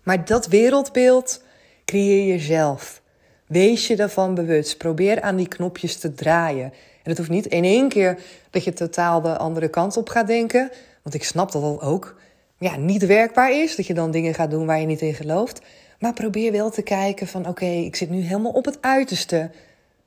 Maar 0.04 0.26
dat 0.26 0.48
wereldbeeld 0.48 1.42
creëer 1.86 2.34
je 2.34 2.40
zelf. 2.40 3.02
Wees 3.48 3.88
je 3.88 3.96
daarvan 3.96 4.34
bewust. 4.34 4.78
Probeer 4.78 5.22
aan 5.22 5.36
die 5.36 5.48
knopjes 5.48 5.98
te 5.98 6.14
draaien. 6.14 6.66
En 7.04 7.10
het 7.10 7.18
hoeft 7.18 7.30
niet 7.30 7.46
in 7.46 7.64
één 7.64 7.90
keer 7.90 8.20
dat 8.50 8.64
je 8.64 8.74
totaal 8.74 9.22
de 9.22 9.38
andere 9.38 9.68
kant 9.68 9.98
op 9.98 10.10
gaat 10.10 10.28
denken. 10.28 10.72
Want 11.02 11.16
ik 11.16 11.24
snap 11.24 11.52
dat 11.52 11.62
dat 11.62 11.82
ook 11.82 12.16
ja, 12.64 12.76
niet 12.76 13.06
werkbaar 13.06 13.52
is. 13.52 13.76
Dat 13.76 13.88
je 13.88 13.94
dan 13.94 14.12
dingen 14.12 14.34
gaat 14.34 14.52
doen 14.52 14.66
waar 14.66 14.80
je 14.80 14.86
niet 14.86 15.02
in 15.02 15.14
gelooft. 15.14 15.62
Maar 16.00 16.14
probeer 16.14 16.52
wel 16.52 16.70
te 16.70 16.82
kijken 16.82 17.28
van 17.28 17.48
oké, 17.48 17.66
ik 17.66 17.96
zit 17.96 18.10
nu 18.10 18.22
helemaal 18.22 18.52
op 18.52 18.66
het 18.66 18.82
uiterste. 18.82 19.52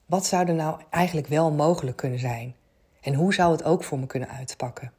Wat 0.06 0.26
zou 0.26 0.48
er 0.48 0.54
nou 0.54 0.80
eigenlijk 0.90 1.26
wel 1.26 1.50
mogelijk 1.50 1.96
kunnen 1.96 2.18
zijn? 2.18 2.54
En 3.00 3.14
hoe 3.14 3.34
zou 3.34 3.52
het 3.52 3.64
ook 3.64 3.84
voor 3.84 3.98
me 3.98 4.06
kunnen 4.06 4.28
uitpakken? 4.28 4.92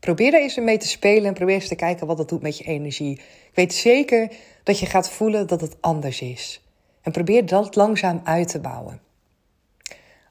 Probeer 0.00 0.30
daar 0.30 0.40
eens 0.40 0.56
mee 0.56 0.78
te 0.78 0.88
spelen 0.88 1.24
en 1.24 1.34
probeer 1.34 1.54
eens 1.54 1.68
te 1.68 1.74
kijken 1.74 2.06
wat 2.06 2.16
dat 2.16 2.28
doet 2.28 2.42
met 2.42 2.58
je 2.58 2.64
energie. 2.64 3.12
Ik 3.12 3.52
weet 3.54 3.74
zeker 3.74 4.32
dat 4.62 4.78
je 4.78 4.86
gaat 4.86 5.10
voelen 5.10 5.46
dat 5.46 5.60
het 5.60 5.76
anders 5.80 6.20
is. 6.20 6.62
En 7.02 7.12
probeer 7.12 7.46
dat 7.46 7.74
langzaam 7.74 8.20
uit 8.24 8.48
te 8.48 8.60
bouwen. 8.60 9.00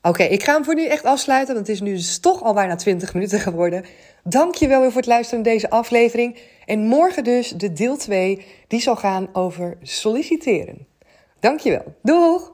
Oké, 0.03 0.23
ik 0.23 0.43
ga 0.43 0.53
hem 0.53 0.63
voor 0.63 0.75
nu 0.75 0.85
echt 0.85 1.03
afsluiten, 1.03 1.53
want 1.53 1.67
het 1.67 1.75
is 1.75 1.81
nu 1.81 1.93
dus 1.93 2.19
toch 2.19 2.43
al 2.43 2.53
bijna 2.53 2.75
20 2.75 3.13
minuten 3.13 3.39
geworden. 3.39 3.85
Dank 4.23 4.55
je 4.55 4.67
wel 4.67 4.81
weer 4.81 4.91
voor 4.91 5.01
het 5.01 5.09
luisteren 5.09 5.43
naar 5.43 5.53
deze 5.53 5.69
aflevering. 5.69 6.37
En 6.65 6.79
morgen 6.79 7.23
dus 7.23 7.49
de 7.49 7.73
deel 7.73 7.97
2, 7.97 8.45
die 8.67 8.81
zal 8.81 8.95
gaan 8.95 9.29
over 9.33 9.77
solliciteren. 9.81 10.87
Dank 11.39 11.59
je 11.59 11.69
wel. 11.69 11.95
Doeg! 12.01 12.51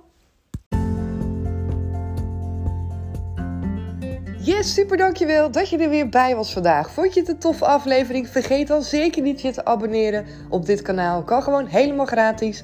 Yes, 4.39 4.73
super 4.73 4.97
dankjewel 4.97 5.51
dat 5.51 5.69
je 5.69 5.77
er 5.77 5.89
weer 5.89 6.10
bij 6.10 6.36
was 6.36 6.53
vandaag. 6.53 6.91
Vond 6.91 7.13
je 7.13 7.19
het 7.19 7.29
een 7.29 7.38
toffe 7.38 7.65
aflevering? 7.65 8.29
Vergeet 8.29 8.67
dan 8.67 8.81
zeker 8.81 9.21
niet 9.21 9.41
je 9.41 9.51
te 9.51 9.65
abonneren 9.65 10.25
op 10.49 10.65
dit 10.65 10.81
kanaal. 10.81 11.23
Kan 11.23 11.43
gewoon 11.43 11.65
helemaal 11.65 12.05
gratis. 12.05 12.63